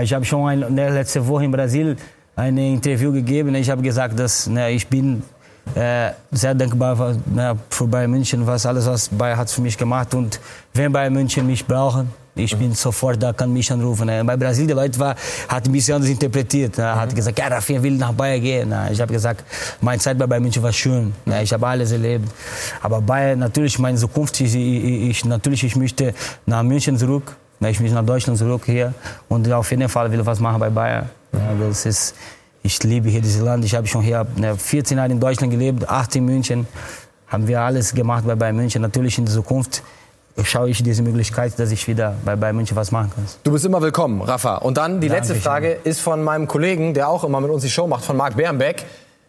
Ich 0.03 0.13
habe 0.13 0.25
schon 0.25 0.75
ne, 0.75 0.91
letzte 0.91 1.27
Woche 1.27 1.45
in 1.45 1.53
Brasilien 1.53 1.97
ein 2.35 2.59
Interview 2.59 3.13
gegeben. 3.13 3.55
Ich 3.55 3.71
habe 3.71 3.83
gesagt, 3.83 4.19
dass 4.19 4.47
ich 4.69 4.89
bin 4.89 5.23
äh, 5.75 6.11
sehr 6.31 6.55
dankbar 6.55 6.97
für, 6.97 7.17
ne, 7.27 7.59
für 7.71 7.87
Bayern 7.87 8.11
München, 8.11 8.47
was 8.47 8.65
alles, 8.67 8.87
was 8.87 9.09
Bayern 9.09 9.39
hat 9.39 9.51
für 9.51 9.61
mich 9.61 9.77
gemacht. 9.77 10.15
Und 10.15 10.41
wenn 10.75 10.93
Bayern 10.93 11.13
München 11.13 11.47
mich 11.47 11.67
brauchen, 11.67 12.11
ich 12.39 12.55
bin 12.57 12.75
sofort 12.75 13.23
da, 13.23 13.33
kann 13.33 13.53
mich 13.53 13.73
anrufen. 13.73 14.07
Ne. 14.07 14.23
Bei 14.25 14.37
Brasilien, 14.37 14.69
die 14.69 14.75
Leute 14.75 14.99
war, 14.99 15.17
hat 15.49 15.65
ein 15.67 15.73
bisschen 15.73 15.95
anders 15.95 16.11
interpretiert. 16.11 16.77
Ne. 16.77 16.95
Hat 16.95 17.15
gesagt, 17.15 17.39
ja, 17.39 17.49
Rafinha 17.49 17.83
will 17.83 17.97
nach 17.97 18.13
Bayern 18.13 18.43
gehen. 18.43 18.69
Ne. 18.69 18.89
Ich 18.93 19.01
habe 19.01 19.13
gesagt, 19.13 19.43
meine 19.81 19.99
Zeit 19.99 20.19
bei 20.19 20.27
Bayern 20.27 20.43
München 20.43 20.63
war 20.63 20.73
schön. 20.73 21.15
Ne. 21.25 21.43
Ich 21.43 21.53
habe 21.53 21.67
alles 21.67 21.93
erlebt. 21.93 22.29
Aber 22.83 23.01
Bayern, 23.01 23.39
natürlich, 23.39 23.79
meine 23.79 23.97
Zukunft, 23.97 24.39
ich, 24.41 24.55
ich, 24.55 25.09
ich, 25.11 25.25
natürlich, 25.25 25.65
ich 25.65 25.77
möchte 25.77 26.13
nach 26.45 26.63
München 26.63 26.99
zurück. 26.99 27.37
Na, 27.59 27.71
Ich 27.71 27.81
möchte 27.81 27.95
nach 27.95 28.05
Deutschland 28.05 28.39
zurück 28.39 28.63
hier 28.67 28.93
und 29.29 29.51
auf 29.51 29.71
jeden 29.71 29.89
Fall 29.89 30.13
will 30.13 30.21
ich 30.21 30.27
was 30.27 30.41
machen 30.41 30.61
bei 30.61 30.69
Bayern. 30.69 31.09
Ja, 31.33 31.67
das 31.67 31.87
ist, 31.87 32.15
ich 32.67 32.83
liebe 32.83 33.09
hier 33.09 33.23
dieses 33.23 33.41
Land. 33.41 33.65
Ich 33.65 33.75
habe 33.75 33.87
schon 33.87 34.03
hier 34.03 34.27
ne, 34.37 34.57
14 34.57 34.99
Jahre 34.99 35.13
in 35.13 35.21
Deutschland 35.21 35.53
gelebt, 35.53 35.89
8 35.89 36.17
in 36.17 36.25
München. 36.25 36.67
haben 37.29 37.47
wir 37.49 37.61
alles 37.61 37.95
gemacht 37.95 38.25
bei 38.27 38.35
Bayern 38.35 38.57
München. 38.57 38.83
Natürlich 38.83 39.17
in 39.19 39.25
der 39.25 39.35
Zukunft 39.35 39.83
schaue 40.43 40.69
ich 40.69 40.83
diese 40.83 41.03
Möglichkeit, 41.03 41.59
dass 41.59 41.71
ich 41.71 41.87
wieder 41.89 42.15
bei 42.25 42.37
Bayern 42.37 42.57
München 42.57 42.77
was 42.77 42.91
machen 42.91 43.13
kann. 43.15 43.25
Du 43.45 43.53
bist 43.53 43.65
immer 43.65 43.81
willkommen, 43.81 44.21
Rafa. 44.21 44.57
Und 44.57 44.77
dann 44.77 45.01
die 45.01 45.09
letzte 45.09 45.35
Dankeschön. 45.35 45.43
Frage 45.43 45.73
ist 45.85 46.01
von 46.01 46.23
meinem 46.23 46.47
Kollegen, 46.49 46.93
der 46.93 47.09
auch 47.09 47.25
immer 47.25 47.41
mit 47.41 47.51
uns 47.51 47.63
die 47.63 47.71
Show 47.71 47.87
macht, 47.87 48.05
von 48.05 48.17
Marc 48.17 48.37
Bernbeck. 48.37 48.85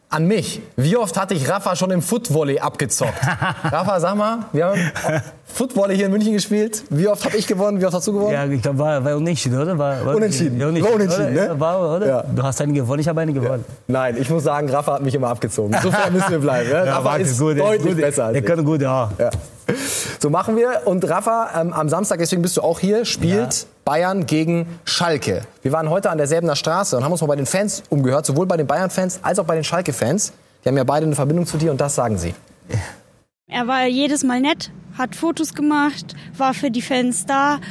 An 0.09 0.25
mich. 0.25 0.61
Wie 0.77 0.95
oft 0.95 1.17
hatte 1.17 1.33
ich 1.33 1.49
Rafa 1.49 1.75
schon 1.75 1.91
im 1.91 2.01
Footvolley 2.01 2.59
abgezockt? 2.59 3.21
Rafa, 3.63 3.99
sag 3.99 4.15
mal, 4.15 4.45
wir 4.53 4.65
haben 4.65 4.91
Footvolley 5.57 5.95
hier 5.95 6.05
in 6.05 6.11
München 6.11 6.33
gespielt. 6.33 6.83
Wie 6.91 7.07
oft 7.07 7.25
habe 7.25 7.35
ich 7.35 7.47
gewonnen? 7.47 7.81
Wie 7.81 7.85
oft 7.87 7.95
hast 7.95 8.05
du 8.05 8.13
gewonnen? 8.13 8.31
Ja, 8.31 8.45
ich 8.45 8.61
glaube, 8.61 8.77
war, 8.77 9.03
war 9.03 9.15
unentschieden, 9.17 9.59
oder? 9.59 9.75
War, 9.75 10.05
war 10.05 10.15
Unentschieden. 10.15 10.59
Ja, 10.59 10.67
War 10.67 10.93
unentschieden, 10.93 11.33
oder? 11.33 11.41
ne? 11.41 11.45
Ja, 11.47 11.59
War, 11.59 11.95
oder? 11.95 12.07
Ja. 12.07 12.23
Du 12.23 12.43
hast 12.43 12.61
einen 12.61 12.75
gewonnen, 12.75 12.99
ich 12.99 13.07
habe 13.07 13.21
einen 13.21 13.33
gewonnen. 13.33 13.65
Nein, 13.87 14.17
ich 14.19 14.29
muss 14.29 14.43
sagen, 14.43 14.69
Rafa 14.69 14.93
hat 14.93 15.01
mich 15.01 15.15
immer 15.15 15.29
abgezogen. 15.29 15.75
So 15.81 15.89
fair 15.89 16.11
müssen 16.11 16.29
wir 16.29 16.37
bleiben. 16.37 16.69
Ja? 16.69 16.83
Rafa 16.83 17.03
warte, 17.05 17.23
ist 17.23 17.39
gut, 17.39 17.57
deutlich 17.57 17.81
gut, 17.95 18.01
besser 18.01 18.25
als 18.25 18.33
Der 18.33 18.43
kann 18.43 18.63
gut, 18.63 18.83
ja. 18.83 19.09
Ja. 19.17 19.31
So 20.19 20.29
machen 20.29 20.55
wir. 20.57 20.83
Und 20.85 21.09
Rafa, 21.09 21.49
ähm, 21.59 21.73
am 21.73 21.89
Samstag, 21.89 22.19
deswegen 22.19 22.43
bist 22.43 22.55
du 22.57 22.61
auch 22.61 22.79
hier, 22.79 23.03
spielt 23.03 23.65
Bayern 23.83 24.27
gegen 24.27 24.67
Schalke. 24.85 25.41
Wir 25.63 25.71
waren 25.71 25.89
heute 25.89 26.11
an 26.11 26.19
derselben 26.19 26.55
Straße 26.55 26.95
und 26.95 27.03
haben 27.03 27.11
uns 27.13 27.21
mal 27.21 27.27
bei 27.27 27.35
den 27.35 27.47
Fans 27.47 27.81
umgehört, 27.89 28.27
sowohl 28.27 28.45
bei 28.45 28.57
den 28.57 28.67
Bayern-Fans 28.67 29.21
als 29.23 29.39
auch 29.39 29.45
bei 29.45 29.55
den 29.55 29.63
Schalke-Fans. 29.63 30.33
Die 30.63 30.69
haben 30.69 30.77
ja 30.77 30.83
beide 30.83 31.07
eine 31.07 31.15
Verbindung 31.15 31.47
zu 31.47 31.57
dir 31.57 31.71
und 31.71 31.81
das 31.81 31.95
sagen 31.95 32.19
sie. 32.19 32.35
Er 33.49 33.65
war 33.65 33.87
jedes 33.87 34.25
Mal 34.25 34.41
nett, 34.41 34.71
hat 34.97 35.15
Fotos 35.15 35.53
gemacht, 35.53 36.15
war 36.35 36.53
für 36.53 36.69
die 36.69 36.81
Fans 36.81 37.25
da 37.25 37.61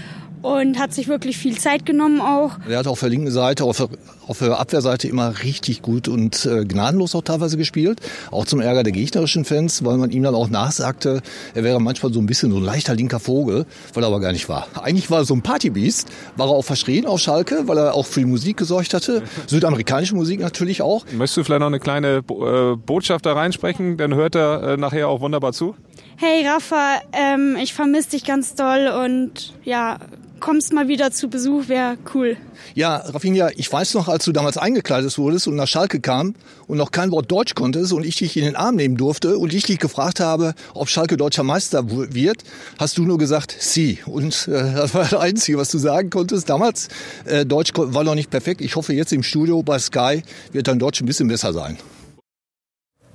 und 0.42 0.78
hat 0.78 0.92
sich 0.94 1.08
wirklich 1.08 1.36
viel 1.36 1.56
Zeit 1.58 1.86
genommen 1.86 2.20
auch. 2.20 2.52
Er 2.68 2.78
hat 2.78 2.86
auf 2.86 3.00
der 3.00 3.08
linken 3.08 3.30
Seite, 3.30 3.64
auf 3.64 3.76
der, 3.78 3.88
auf 4.26 4.38
der 4.38 4.58
Abwehrseite 4.60 5.08
immer 5.08 5.42
richtig 5.42 5.82
gut 5.82 6.08
und 6.08 6.46
äh, 6.46 6.64
gnadenlos 6.64 7.14
auch 7.14 7.22
teilweise 7.22 7.56
gespielt. 7.56 8.00
Auch 8.30 8.44
zum 8.44 8.60
Ärger 8.60 8.82
der 8.82 8.92
gegnerischen 8.92 9.44
Fans, 9.44 9.84
weil 9.84 9.96
man 9.96 10.10
ihm 10.10 10.22
dann 10.22 10.34
auch 10.34 10.48
nachsagte, 10.48 11.22
er 11.54 11.64
wäre 11.64 11.80
manchmal 11.80 12.12
so 12.12 12.20
ein 12.20 12.26
bisschen 12.26 12.50
so 12.52 12.58
ein 12.58 12.62
leichter 12.64 12.94
linker 12.94 13.20
Vogel, 13.20 13.66
weil 13.94 14.04
er 14.04 14.08
aber 14.08 14.20
gar 14.20 14.32
nicht 14.32 14.48
war. 14.48 14.66
Eigentlich 14.82 15.10
war 15.10 15.20
er 15.20 15.24
so 15.24 15.34
ein 15.34 15.42
Partybeast, 15.42 16.08
war 16.36 16.48
er 16.48 16.52
auch 16.54 16.64
verschrien 16.64 17.06
auf 17.06 17.20
Schalke, 17.20 17.66
weil 17.66 17.78
er 17.78 17.94
auch 17.94 18.06
für 18.06 18.20
die 18.20 18.26
Musik 18.26 18.56
gesorgt 18.56 18.94
hatte. 18.94 19.22
Südamerikanische 19.46 20.14
Musik 20.14 20.40
natürlich 20.40 20.82
auch. 20.82 21.04
Möchtest 21.12 21.38
du 21.38 21.44
vielleicht 21.44 21.60
noch 21.60 21.66
eine 21.68 21.80
kleine 21.80 22.22
Bo- 22.22 22.72
äh, 22.72 22.76
Botschaft 22.76 23.26
da 23.26 23.32
reinsprechen? 23.32 23.96
Dann 23.96 24.14
hört 24.14 24.34
er 24.34 24.62
äh, 24.62 24.76
nachher 24.76 25.08
auch 25.08 25.20
wunderbar 25.20 25.52
zu. 25.52 25.74
Hey 26.18 26.46
Rafa, 26.48 27.00
ähm, 27.12 27.58
ich 27.62 27.74
vermisse 27.74 28.10
dich 28.10 28.24
ganz 28.24 28.54
doll 28.54 28.88
und 28.88 29.52
ja, 29.64 29.98
kommst 30.40 30.72
mal 30.72 30.88
wieder 30.88 31.10
zu 31.10 31.28
Besuch, 31.28 31.68
wäre 31.68 31.98
cool. 32.14 32.38
Ja, 32.74 32.96
Rafinha, 32.96 33.50
ich 33.54 33.70
weiß 33.70 33.92
noch, 33.92 34.08
als 34.08 34.24
du 34.24 34.32
damals 34.32 34.56
eingekleidet 34.56 35.18
wurdest 35.18 35.46
und 35.46 35.56
nach 35.56 35.68
Schalke 35.68 36.00
kam 36.00 36.34
und 36.68 36.78
noch 36.78 36.90
kein 36.90 37.10
Wort 37.10 37.30
Deutsch 37.30 37.54
konntest 37.54 37.92
und 37.92 38.06
ich 38.06 38.16
dich 38.16 38.34
in 38.38 38.44
den 38.44 38.56
Arm 38.56 38.76
nehmen 38.76 38.96
durfte 38.96 39.36
und 39.36 39.52
ich 39.52 39.64
dich 39.64 39.78
gefragt 39.78 40.18
habe, 40.18 40.54
ob 40.72 40.88
Schalke 40.88 41.18
deutscher 41.18 41.42
Meister 41.42 41.84
wird, 41.90 42.44
hast 42.78 42.96
du 42.96 43.02
nur 43.02 43.18
gesagt, 43.18 43.54
sie. 43.58 43.98
Und 44.06 44.48
äh, 44.48 44.52
das 44.74 44.94
war 44.94 45.02
das 45.02 45.14
Einzige, 45.14 45.58
was 45.58 45.70
du 45.70 45.76
sagen 45.76 46.08
konntest. 46.08 46.48
Damals, 46.48 46.88
äh, 47.26 47.44
Deutsch 47.44 47.72
war 47.74 48.04
noch 48.04 48.14
nicht 48.14 48.30
perfekt. 48.30 48.62
Ich 48.62 48.76
hoffe, 48.76 48.94
jetzt 48.94 49.12
im 49.12 49.22
Studio 49.22 49.62
bei 49.62 49.78
Sky 49.78 50.22
wird 50.52 50.66
dein 50.68 50.78
Deutsch 50.78 51.02
ein 51.02 51.06
bisschen 51.06 51.28
besser 51.28 51.52
sein. 51.52 51.76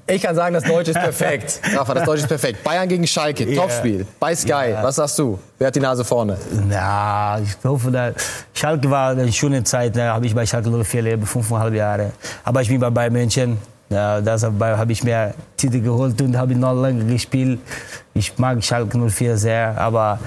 Ich 0.08 0.22
kann 0.22 0.36
sagen, 0.36 0.54
das 0.54 0.64
Deutsch 0.64 0.90
ist 0.90 1.00
perfekt. 1.00 1.60
Rafa, 1.76 1.94
das 1.94 2.04
Deutsch 2.06 2.22
ist 2.22 2.28
perfekt. 2.28 2.64
Bayern 2.64 2.88
gegen 2.90 3.06
Schalke, 3.08 3.44
Ja. 3.50 3.62
Topspiel. 3.62 4.06
Bei 4.20 4.36
Sky. 4.36 4.76
Was 4.82 4.96
sagst 4.96 5.18
du? 5.20 5.40
Wer 5.58 5.68
hat 5.68 5.76
die 5.76 5.80
Nase 5.80 6.04
vorne? 6.04 6.38
Ja, 6.70 7.40
ich 7.40 7.56
hoffe, 7.64 7.92
da 7.92 8.12
Schalke 8.54 8.90
war 8.90 9.12
eine 9.12 9.32
schöne 9.32 9.64
Zeit. 9.64 9.96
Da 9.96 10.14
habe 10.14 10.26
ich 10.26 10.36
bei 10.36 10.46
Schalke 10.46 10.70
04 10.70 11.02
leben, 11.02 11.26
fünfeinhalb 11.26 11.74
Jahre. 11.74 12.12
Aber 12.44 12.62
ich 12.62 12.68
bin 12.68 12.80
bei 12.80 12.90
Bayern 12.90 13.14
München. 13.14 13.58
Ja, 13.90 14.22
das 14.22 14.44
habe 14.44 14.92
ich 14.92 15.04
mir 15.04 15.34
Titel 15.58 15.82
geholt 15.82 16.22
und 16.22 16.38
habe 16.38 16.56
noch 16.56 16.74
lange 16.74 17.04
gespielt. 17.06 17.60
Ich 18.14 18.38
mag 18.38 18.64
Schalke 18.64 18.98
04 18.98 19.38
sehr, 19.38 19.78
aber 19.78 20.18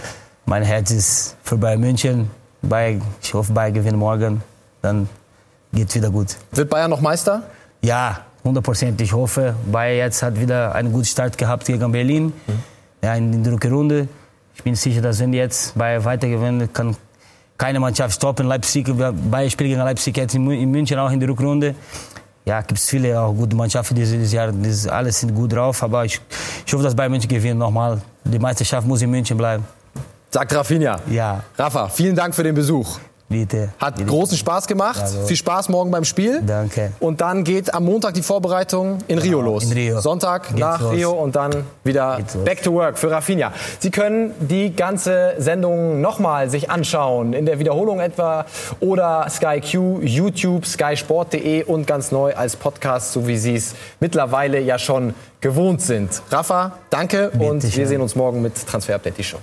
mein 0.47 0.63
Herz 0.63 0.91
ist 0.91 1.37
für 1.43 1.57
Bayern 1.57 1.81
München. 1.81 2.31
Bayern, 2.63 3.03
ich 3.23 3.33
hoffe, 3.35 3.53
Bayern 3.53 3.73
gewinnt 3.75 3.97
morgen. 3.97 4.43
Dann 4.83 5.09
geht's 5.73 5.95
wieder 5.95 6.11
gut. 6.11 6.37
Wird 6.53 6.69
Bayern 6.69 6.91
noch 6.91 7.01
Meister? 7.01 7.43
Ja, 7.83 8.21
100 8.45 8.63
Prozent. 8.63 9.01
Ich 9.01 9.13
hoffe, 9.13 9.55
Bayern 9.73 9.97
jetzt 9.99 10.23
hat 10.23 10.39
wieder 10.39 10.75
einen 10.75 10.93
guten 10.93 11.07
Start 11.07 11.37
gehabt 11.39 11.65
gegen 11.67 11.91
Berlin. 11.91 12.33
Ja, 13.03 13.15
in 13.15 13.43
der 13.43 13.53
Rückrunde. 13.55 14.09
Ich 14.55 14.63
bin 14.63 14.75
sicher, 14.75 15.01
dass 15.01 15.19
wenn 15.21 15.33
jetzt 15.33 15.77
Bayern 15.77 16.05
weiter 16.05 16.29
gewinnen, 16.29 16.73
kann 16.73 16.95
keine 17.59 17.81
Mannschaft 17.81 18.15
stoppen. 18.15 18.47
Leipzig, 18.47 18.87
Bayern 18.97 19.51
spielt 19.51 19.71
gegen 19.71 19.81
Leipzig 19.81 20.17
jetzt 20.17 20.35
in 20.35 20.47
Mü- 20.47 20.61
in 20.61 20.71
München 20.71 20.99
auch 20.99 21.11
in 21.11 21.21
der 21.21 21.29
Rückrunde. 21.29 21.75
Ja, 22.45 22.61
gibt 22.61 22.79
es 22.79 22.89
viele 22.89 23.19
auch 23.19 23.33
gute 23.33 23.57
Mannschaften 23.57 23.95
dieses, 23.95 24.31
Jahr. 24.31 24.53
Das, 24.53 24.87
alles 24.87 25.21
sind 25.21 25.35
gut 25.35 25.53
drauf. 25.55 25.83
Aber 25.83 26.05
ich, 26.05 26.21
ich 26.67 26.73
hoffe, 26.75 26.85
dass 26.85 26.95
Bayern 26.95 27.13
München 27.13 27.29
gewinnt 27.29 27.59
nochmal. 27.59 28.01
Die 28.25 28.39
Meisterschaft 28.39 28.87
muss 28.87 29.01
in 29.01 29.11
München 29.11 29.39
bleiben. 29.39 29.65
Sagt 30.31 30.55
Rafinha. 30.55 31.01
Ja, 31.11 31.43
Rafa, 31.57 31.89
vielen 31.89 32.15
Dank 32.15 32.35
für 32.35 32.43
den 32.43 32.55
Besuch. 32.55 32.99
Bitte. 33.41 33.69
Hat 33.79 33.97
bitte. 33.97 34.09
großen 34.09 34.37
Spaß 34.39 34.67
gemacht. 34.67 35.01
Also- 35.01 35.27
Viel 35.27 35.37
Spaß 35.37 35.69
morgen 35.69 35.91
beim 35.91 36.05
Spiel. 36.05 36.43
Danke. 36.47 36.93
Und 37.01 37.21
dann 37.21 37.45
geht 37.45 37.75
am 37.75 37.85
Montag 37.85 38.15
die 38.15 38.23
Vorbereitung 38.23 38.99
in 39.09 39.19
Rio 39.19 39.41
los. 39.41 39.65
in 39.65 39.73
Rio. 39.73 40.01
Sonntag 40.01 40.49
Geht's 40.49 40.61
nach 40.61 40.81
los. 40.81 40.93
Rio 40.93 41.11
und 41.13 41.35
dann 41.37 41.65
wieder 41.85 42.17
Geht's 42.19 42.35
los. 42.35 42.45
back 42.45 42.63
to 42.63 42.73
work 42.73 42.99
für 42.99 43.11
Rafinha. 43.11 43.53
Sie 43.81 43.91
können 43.91 44.33
die 44.41 44.75
ganze 44.75 45.35
Sendung 45.39 46.01
nochmal 46.01 46.49
sich 46.51 46.71
anschauen, 46.71 47.33
in 47.33 47.47
der 47.47 47.59
Wiederholung 47.59 48.01
etwa 48.01 48.47
oder 48.81 49.27
Sky 49.31 49.61
Q, 49.61 50.01
YouTube, 50.03 50.67
skysport.de 50.67 51.65
und 51.65 51.87
ganz 51.87 52.13
neu 52.13 52.35
als 52.35 52.57
Podcast, 52.57 53.13
so 53.13 53.27
wie 53.27 53.37
Sie 53.39 53.55
es 53.57 53.75
mittlerweile 54.01 54.61
ja 54.61 54.79
schon 54.79 55.15
gewohnt 55.41 55.83
sind. 55.83 56.23
Rafa, 56.31 56.73
danke 56.91 57.31
und 57.31 57.63
wir 57.63 57.71
schön. 57.71 57.87
sehen 57.87 58.01
uns 58.01 58.15
morgen 58.15 58.41
mit 58.43 58.55
Transfer 58.67 58.95
Update, 58.95 59.19
die 59.19 59.25
Show. 59.25 59.39